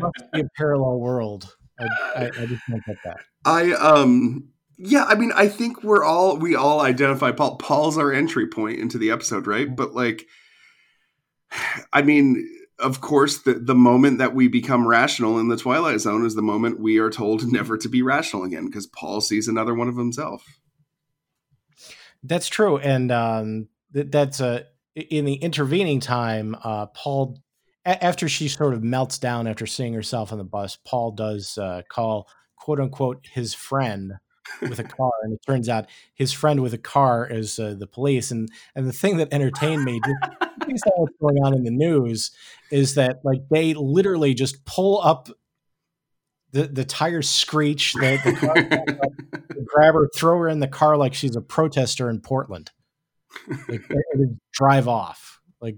must 0.00 0.32
be 0.32 0.40
a 0.40 0.48
parallel 0.56 0.98
world 0.98 1.54
I, 1.78 1.86
I, 2.16 2.24
I 2.26 2.46
just 2.46 2.62
don't 2.68 2.84
get 2.86 2.96
that 3.04 3.18
i 3.44 3.72
um 3.72 4.48
yeah 4.84 5.04
i 5.04 5.14
mean 5.14 5.32
i 5.34 5.48
think 5.48 5.82
we're 5.82 6.04
all 6.04 6.36
we 6.36 6.54
all 6.54 6.80
identify 6.80 7.30
paul 7.30 7.56
paul's 7.56 7.98
our 7.98 8.12
entry 8.12 8.46
point 8.46 8.78
into 8.78 8.98
the 8.98 9.10
episode 9.10 9.46
right 9.46 9.74
but 9.76 9.94
like 9.94 10.26
i 11.92 12.02
mean 12.02 12.48
of 12.78 13.00
course 13.00 13.42
the, 13.42 13.54
the 13.54 13.74
moment 13.74 14.18
that 14.18 14.34
we 14.34 14.48
become 14.48 14.88
rational 14.88 15.38
in 15.38 15.48
the 15.48 15.56
twilight 15.56 16.00
zone 16.00 16.24
is 16.26 16.34
the 16.34 16.42
moment 16.42 16.80
we 16.80 16.98
are 16.98 17.10
told 17.10 17.46
never 17.52 17.76
to 17.76 17.88
be 17.88 18.02
rational 18.02 18.44
again 18.44 18.66
because 18.66 18.86
paul 18.86 19.20
sees 19.20 19.48
another 19.48 19.74
one 19.74 19.88
of 19.88 19.96
himself 19.96 20.44
that's 22.22 22.48
true, 22.48 22.78
and 22.78 23.10
um, 23.10 23.68
th- 23.92 24.08
that's 24.10 24.40
a 24.40 24.66
in 24.94 25.24
the 25.24 25.34
intervening 25.34 26.00
time. 26.00 26.56
Uh, 26.62 26.86
Paul, 26.86 27.38
after 27.84 28.28
she 28.28 28.48
sort 28.48 28.74
of 28.74 28.82
melts 28.82 29.18
down 29.18 29.46
after 29.46 29.66
seeing 29.66 29.94
herself 29.94 30.32
on 30.32 30.38
the 30.38 30.44
bus, 30.44 30.78
Paul 30.84 31.12
does 31.12 31.58
uh, 31.58 31.82
call 31.88 32.28
quote 32.56 32.80
unquote 32.80 33.26
his 33.32 33.54
friend 33.54 34.14
with 34.60 34.78
a 34.78 34.84
car, 34.84 35.12
and 35.22 35.32
it 35.32 35.40
turns 35.46 35.68
out 35.68 35.86
his 36.14 36.32
friend 36.32 36.60
with 36.60 36.74
a 36.74 36.78
car 36.78 37.26
is 37.26 37.58
uh, 37.58 37.74
the 37.78 37.86
police. 37.86 38.30
And 38.30 38.48
and 38.74 38.86
the 38.86 38.92
thing 38.92 39.16
that 39.18 39.32
entertained 39.32 39.84
me, 39.84 40.00
just 40.68 40.84
what's 40.96 41.16
going 41.20 41.38
on 41.42 41.54
in 41.54 41.64
the 41.64 41.70
news, 41.70 42.30
is 42.70 42.94
that 42.94 43.20
like 43.24 43.42
they 43.50 43.74
literally 43.74 44.34
just 44.34 44.64
pull 44.64 45.00
up 45.02 45.28
the 46.52 46.64
the 46.64 46.84
tires 46.84 47.28
screech. 47.28 47.94
The, 47.94 48.20
the 48.24 48.32
car 48.32 49.62
grab 49.64 49.94
her, 49.94 50.08
throw 50.14 50.38
her 50.38 50.48
in 50.48 50.60
the 50.60 50.68
car 50.68 50.96
like 50.96 51.14
she's 51.14 51.36
a 51.36 51.40
protester 51.40 52.08
in 52.08 52.20
Portland. 52.20 52.70
Like, 53.68 53.82
drive 54.52 54.88
off. 54.88 55.40
Like 55.60 55.76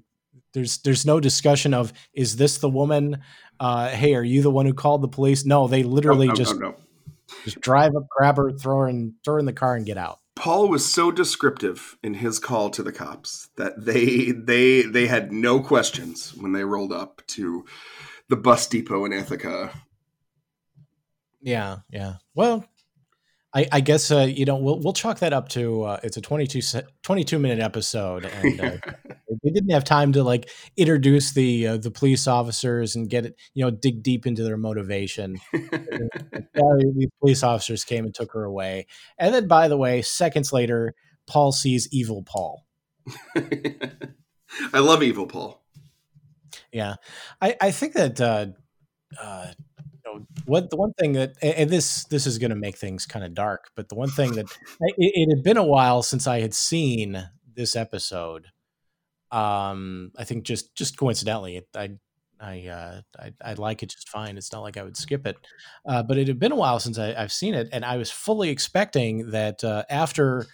there's 0.52 0.78
there's 0.78 1.06
no 1.06 1.20
discussion 1.20 1.72
of 1.72 1.92
is 2.12 2.36
this 2.36 2.58
the 2.58 2.68
woman? 2.68 3.22
Uh, 3.60 3.88
hey, 3.88 4.14
are 4.14 4.24
you 4.24 4.42
the 4.42 4.50
one 4.50 4.66
who 4.66 4.74
called 4.74 5.00
the 5.02 5.08
police? 5.08 5.44
No, 5.44 5.68
they 5.68 5.84
literally 5.84 6.26
no, 6.26 6.32
no, 6.32 6.36
just 6.36 6.58
no, 6.58 6.74
just 7.44 7.60
drive 7.60 7.96
up, 7.96 8.06
grab 8.08 8.36
her, 8.36 8.52
throw 8.52 8.80
her 8.80 8.88
in, 8.88 9.14
throw 9.24 9.34
her 9.34 9.40
in 9.40 9.46
the 9.46 9.52
car, 9.52 9.76
and 9.76 9.86
get 9.86 9.98
out. 9.98 10.20
Paul 10.36 10.68
was 10.68 10.84
so 10.84 11.10
descriptive 11.10 11.96
in 12.02 12.14
his 12.14 12.38
call 12.38 12.70
to 12.70 12.82
the 12.82 12.92
cops 12.92 13.48
that 13.56 13.84
they 13.84 14.32
they 14.32 14.82
they 14.82 15.06
had 15.06 15.32
no 15.32 15.60
questions 15.60 16.34
when 16.34 16.52
they 16.52 16.64
rolled 16.64 16.92
up 16.92 17.22
to 17.28 17.64
the 18.28 18.36
bus 18.36 18.66
depot 18.66 19.04
in 19.04 19.12
Ithaca 19.12 19.70
yeah, 21.44 21.76
yeah. 21.90 22.14
Well, 22.34 22.64
I, 23.54 23.66
I 23.70 23.80
guess 23.80 24.10
uh, 24.10 24.26
you 24.28 24.44
know 24.44 24.56
we'll 24.56 24.80
we'll 24.80 24.92
chalk 24.92 25.20
that 25.20 25.32
up 25.32 25.48
to 25.50 25.84
uh, 25.84 26.00
it's 26.02 26.16
a 26.16 26.20
22, 26.20 26.60
22 27.02 27.38
minute 27.38 27.60
episode, 27.60 28.24
and 28.24 28.60
uh, 28.60 28.76
they 29.42 29.50
didn't 29.50 29.70
have 29.70 29.84
time 29.84 30.12
to 30.12 30.24
like 30.24 30.50
introduce 30.76 31.32
the 31.32 31.68
uh, 31.68 31.76
the 31.76 31.90
police 31.90 32.26
officers 32.26 32.96
and 32.96 33.08
get 33.08 33.26
it 33.26 33.36
you 33.54 33.64
know 33.64 33.70
dig 33.70 34.02
deep 34.02 34.26
into 34.26 34.42
their 34.42 34.56
motivation. 34.56 35.38
the 35.52 37.08
police 37.20 37.44
officers 37.44 37.84
came 37.84 38.04
and 38.04 38.14
took 38.14 38.32
her 38.32 38.42
away, 38.42 38.86
and 39.18 39.32
then 39.32 39.46
by 39.46 39.68
the 39.68 39.76
way, 39.76 40.02
seconds 40.02 40.52
later, 40.52 40.94
Paul 41.28 41.52
sees 41.52 41.88
evil 41.92 42.24
Paul. 42.24 42.66
I 43.36 44.80
love 44.80 45.02
evil 45.02 45.26
Paul. 45.26 45.62
Yeah, 46.72 46.96
I 47.40 47.56
I 47.60 47.70
think 47.70 47.92
that. 47.94 48.54
What 50.46 50.70
the 50.70 50.76
one 50.76 50.92
thing 50.94 51.12
that 51.12 51.34
and 51.42 51.70
this 51.70 52.04
this 52.04 52.26
is 52.26 52.38
going 52.38 52.50
to 52.50 52.56
make 52.56 52.76
things 52.76 53.06
kind 53.06 53.24
of 53.24 53.34
dark, 53.34 53.70
but 53.74 53.88
the 53.88 53.94
one 53.94 54.10
thing 54.10 54.32
that 54.32 54.46
it, 54.80 54.94
it, 54.98 55.36
had 55.36 55.44
been 55.44 55.56
a 55.56 55.64
while 55.64 56.02
since 56.02 56.26
I 56.26 56.40
had 56.40 56.54
seen 56.54 57.28
this 57.54 57.76
episode. 57.76 58.46
Um, 59.30 60.12
I 60.16 60.24
think 60.24 60.44
just 60.44 60.74
just 60.74 60.96
coincidentally, 60.96 61.62
I 61.74 61.90
I 62.40 62.66
uh, 62.68 63.00
I, 63.18 63.32
I 63.42 63.54
like 63.54 63.82
it 63.82 63.90
just 63.90 64.08
fine. 64.08 64.36
It's 64.36 64.52
not 64.52 64.62
like 64.62 64.76
I 64.76 64.82
would 64.82 64.96
skip 64.96 65.26
it, 65.26 65.36
uh, 65.86 66.02
but 66.02 66.18
it 66.18 66.28
had 66.28 66.38
been 66.38 66.52
a 66.52 66.56
while 66.56 66.80
since 66.80 66.98
I, 66.98 67.12
have 67.14 67.32
seen 67.32 67.54
it, 67.54 67.68
and 67.72 67.84
I 67.84 67.96
was 67.96 68.10
fully 68.10 68.50
expecting 68.50 69.30
that 69.30 69.64
uh, 69.64 69.84
after 69.88 70.46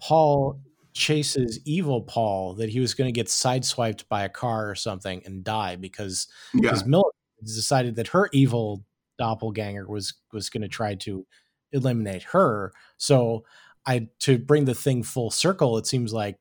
Paul 0.00 0.60
chases 0.96 1.60
evil 1.64 2.02
Paul, 2.02 2.54
that 2.54 2.70
he 2.70 2.80
was 2.80 2.94
going 2.94 3.06
to 3.06 3.12
get 3.12 3.26
sideswiped 3.26 4.08
by 4.08 4.24
a 4.24 4.28
car 4.28 4.70
or 4.70 4.74
something 4.74 5.22
and 5.24 5.44
die 5.44 5.76
because 5.76 6.26
yeah. 6.54 6.62
because 6.62 6.84
Miller 6.86 7.10
decided 7.42 7.96
that 7.96 8.08
her 8.08 8.28
evil 8.32 8.84
doppelganger 9.18 9.88
was 9.88 10.14
was 10.32 10.50
going 10.50 10.62
to 10.62 10.68
try 10.68 10.94
to 10.94 11.26
eliminate 11.72 12.22
her. 12.24 12.72
So 12.96 13.44
I 13.86 14.08
to 14.20 14.38
bring 14.38 14.64
the 14.64 14.74
thing 14.74 15.02
full 15.02 15.30
circle, 15.30 15.78
it 15.78 15.86
seems 15.86 16.12
like 16.12 16.38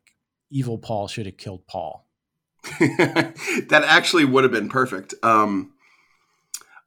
evil 0.49 0.77
Paul 0.77 1.07
should 1.07 1.25
have 1.25 1.37
killed 1.37 1.67
Paul. 1.67 2.07
that 2.79 3.83
actually 3.85 4.25
would 4.25 4.43
have 4.43 4.51
been 4.51 4.69
perfect. 4.69 5.13
Um, 5.21 5.73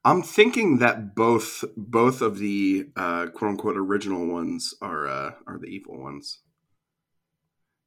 I'm 0.04 0.22
thinking 0.22 0.78
that 0.78 1.14
both 1.14 1.64
both 1.76 2.22
of 2.22 2.38
the 2.38 2.88
uh, 2.96 3.26
quote 3.26 3.50
unquote 3.52 3.76
original 3.76 4.26
ones 4.26 4.74
are 4.80 5.06
uh, 5.06 5.32
are 5.46 5.58
the 5.58 5.66
evil 5.66 6.00
ones. 6.00 6.40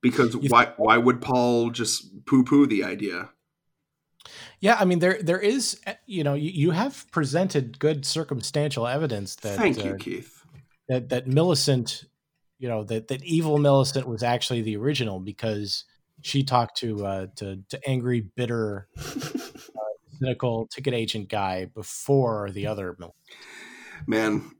Because 0.01 0.35
You 0.35 0.49
why 0.49 0.73
why 0.77 0.97
would 0.97 1.21
Paul 1.21 1.69
just 1.69 2.25
poo 2.25 2.43
poo 2.43 2.65
the 2.65 2.83
idea? 2.83 3.29
Yeah, 4.59 4.77
I 4.79 4.85
mean 4.85 4.99
there 4.99 5.21
there 5.21 5.39
is 5.39 5.79
uh, 5.87 5.93
you 6.05 6.23
know 6.23 6.33
you, 6.33 6.49
you 6.49 6.71
have 6.71 7.09
presented 7.11 7.79
good 7.79 8.05
circumstantial 8.05 8.87
evidence 8.87 9.35
that 9.37 9.57
Thank 9.57 9.83
you, 9.83 9.91
uh, 9.91 9.97
Keith. 9.97 10.43
that 10.89 11.09
that 11.09 11.27
Millicent, 11.27 12.05
you 12.59 12.69
know 12.69 12.83
that 12.83 13.07
that 13.07 13.23
evil 13.23 13.57
Millicent 13.57 14.07
was 14.07 14.23
actually 14.23 14.61
the 14.61 14.77
original 14.77 15.19
because 15.19 15.85
she 16.21 16.43
talked 16.43 16.77
to 16.77 17.05
uh, 17.05 17.27
to 17.37 17.59
to 17.69 17.89
angry, 17.89 18.21
bitter, 18.21 18.87
uh, 18.97 19.03
cynical 20.19 20.67
ticket 20.67 20.93
agent 20.93 21.29
guy 21.29 21.65
before 21.65 22.51
the 22.51 22.67
other. 22.67 22.95
Mil- 22.99 23.15
Man, 24.07 24.51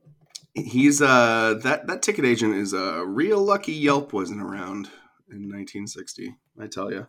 he's 0.54 1.02
uh 1.02 1.60
that 1.64 1.88
that 1.88 2.02
ticket 2.02 2.26
agent 2.26 2.56
is 2.56 2.74
a 2.74 3.06
real 3.06 3.44
lucky 3.44 3.74
Yelp 3.74 4.14
wasn't 4.14 4.42
around 4.42 4.90
in 5.30 5.50
1960. 5.50 6.36
I 6.60 6.68
tell 6.68 6.92
you. 6.92 7.08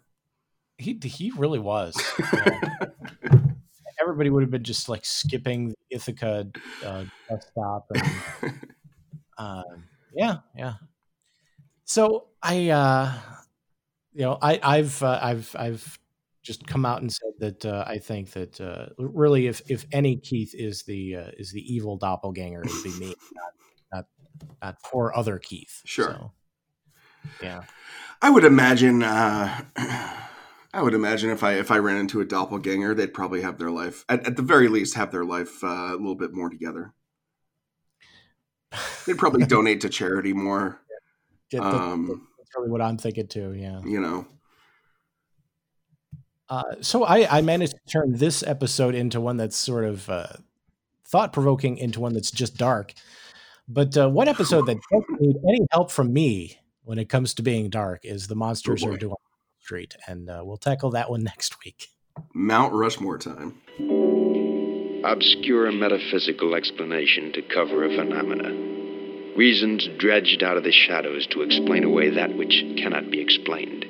He 0.83 0.99
he 1.03 1.33
really 1.37 1.59
was. 1.59 1.97
Everybody 4.01 4.31
would 4.31 4.43
have 4.43 4.51
been 4.51 4.65
just 4.65 4.89
like 4.89 5.05
skipping 5.05 5.69
the 5.69 5.77
Ithaca 5.91 6.49
uh, 6.85 7.05
stop 7.41 7.87
and 7.95 8.03
uh, 9.39 9.63
yeah, 10.15 10.37
yeah. 10.57 10.75
So 11.85 12.29
I, 12.43 12.71
uh, 12.71 13.13
you 14.13 14.23
know, 14.23 14.39
I, 14.41 14.61
I've, 14.63 15.03
uh, 15.03 15.19
I've, 15.23 15.55
I've 15.59 15.99
just 16.43 16.67
come 16.67 16.85
out 16.85 17.01
and 17.03 17.13
said 17.13 17.33
that 17.39 17.67
uh, 17.67 17.85
I 17.87 17.99
think 17.99 18.31
that 18.33 18.61
uh, 18.61 18.87
really, 18.99 19.47
if 19.47 19.63
if 19.69 19.87
any 19.93 20.17
Keith 20.17 20.55
is 20.55 20.83
the 20.83 21.17
uh, 21.17 21.31
is 21.39 21.53
the 21.53 21.61
evil 21.61 21.97
doppelganger, 21.97 22.63
it'd 22.65 22.83
be 22.83 22.99
me, 22.99 23.15
not 23.35 23.53
not, 23.93 24.07
not 24.61 24.83
poor 24.83 25.13
other 25.15 25.39
Keith. 25.39 25.83
Sure. 25.85 26.11
So, 26.11 26.33
yeah. 27.43 27.63
I 28.21 28.31
would 28.31 28.45
imagine. 28.45 29.03
I 30.75 30.81
would 30.83 30.95
imagine 30.95 31.31
if 31.31 31.43
I 31.43 31.55
if 31.55 31.71
I 31.71 31.79
ran 31.79 31.99
into 31.99 32.21
a 32.21 32.25
doppelganger, 32.25 32.95
they'd 32.95 33.13
probably 33.13 33.43
have 33.43 33.59
their 33.59 33.71
life 33.71 34.05
at, 34.09 34.27
at 34.27 34.37
the 34.37 34.43
very 34.43 34.69
least 34.69 34.95
have 34.95 35.11
their 35.11 35.25
life 35.25 35.63
uh, 35.63 35.67
a 35.91 35.97
little 35.97 36.15
bit 36.15 36.33
more 36.33 36.49
together. 36.49 36.95
They'd 39.07 39.19
probably 39.19 39.45
donate 39.45 39.83
to 39.83 39.91
charity 39.91 40.33
more. 40.33 40.81
The- 41.51 41.63
Um, 41.63 42.27
that's 42.39 42.51
really 42.57 42.71
what 42.71 42.81
I'm 42.81 42.97
thinking 42.97 43.27
too. 43.27 43.53
Yeah. 43.53 43.81
you 43.85 44.01
know, 44.01 44.27
Uh, 46.49 46.77
so 46.81 47.05
I, 47.05 47.39
I 47.39 47.41
managed 47.43 47.73
to 47.75 47.93
turn 47.93 48.13
this 48.17 48.43
episode 48.43 48.95
into 48.95 49.21
one 49.21 49.37
that's 49.37 49.57
sort 49.57 49.85
of 49.85 50.09
uh, 50.09 50.27
thought 51.07 51.33
provoking 51.35 51.77
into 51.79 52.01
one 52.01 52.15
that's 52.15 52.31
just 52.31 52.57
dark. 52.57 52.95
But 53.69 53.97
uh, 53.97 54.09
one 54.11 54.29
episode 54.29 54.67
that 54.67 54.79
doesn't 54.91 55.21
need 55.21 55.37
any 55.49 55.67
help 55.71 55.91
from 55.91 56.13
me 56.13 56.59
when 56.85 56.99
it 56.99 57.09
comes 57.11 57.35
to 57.35 57.43
being 57.43 57.69
dark 57.71 58.05
is 58.05 58.27
the 58.27 58.35
monsters 58.35 58.83
Oh, 58.85 58.89
are 58.91 58.97
doing 58.97 59.15
street, 59.63 59.97
and 60.07 60.29
uh, 60.29 60.43
we'll 60.45 60.57
tackle 60.57 60.91
that 60.91 61.11
one 61.11 61.23
next 61.33 61.65
week. 61.65 61.89
Mount 62.35 62.73
Rushmore 62.73 63.19
time. 63.19 63.61
Obscure 65.05 65.73
metaphysical 65.73 66.55
explanation 66.55 67.33
to 67.33 67.43
cover 67.43 67.85
a 67.85 67.89
phenomena. 67.89 68.51
Reasons 69.37 69.89
dredged 69.99 70.43
out 70.43 70.57
of 70.57 70.65
the 70.65 70.73
shadows 70.73 71.27
to 71.29 71.43
explain 71.43 71.85
away 71.85 72.11
that 72.11 72.37
which 72.37 72.63
cannot 72.77 73.11
be 73.11 73.21
explained. 73.21 73.87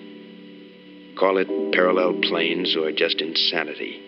Call 1.18 1.38
it 1.38 1.48
parallel 1.72 2.20
planes 2.22 2.76
or 2.76 2.92
just 2.92 3.20
insanity. 3.20 4.00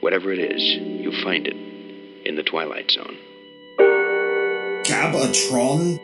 Whatever 0.00 0.32
it 0.32 0.38
is, 0.38 0.62
you 0.62 1.10
find 1.24 1.46
it 1.46 1.56
in 2.26 2.36
the 2.36 2.42
Twilight 2.42 2.90
Zone. 2.90 3.16
Gabatron? 4.84 5.98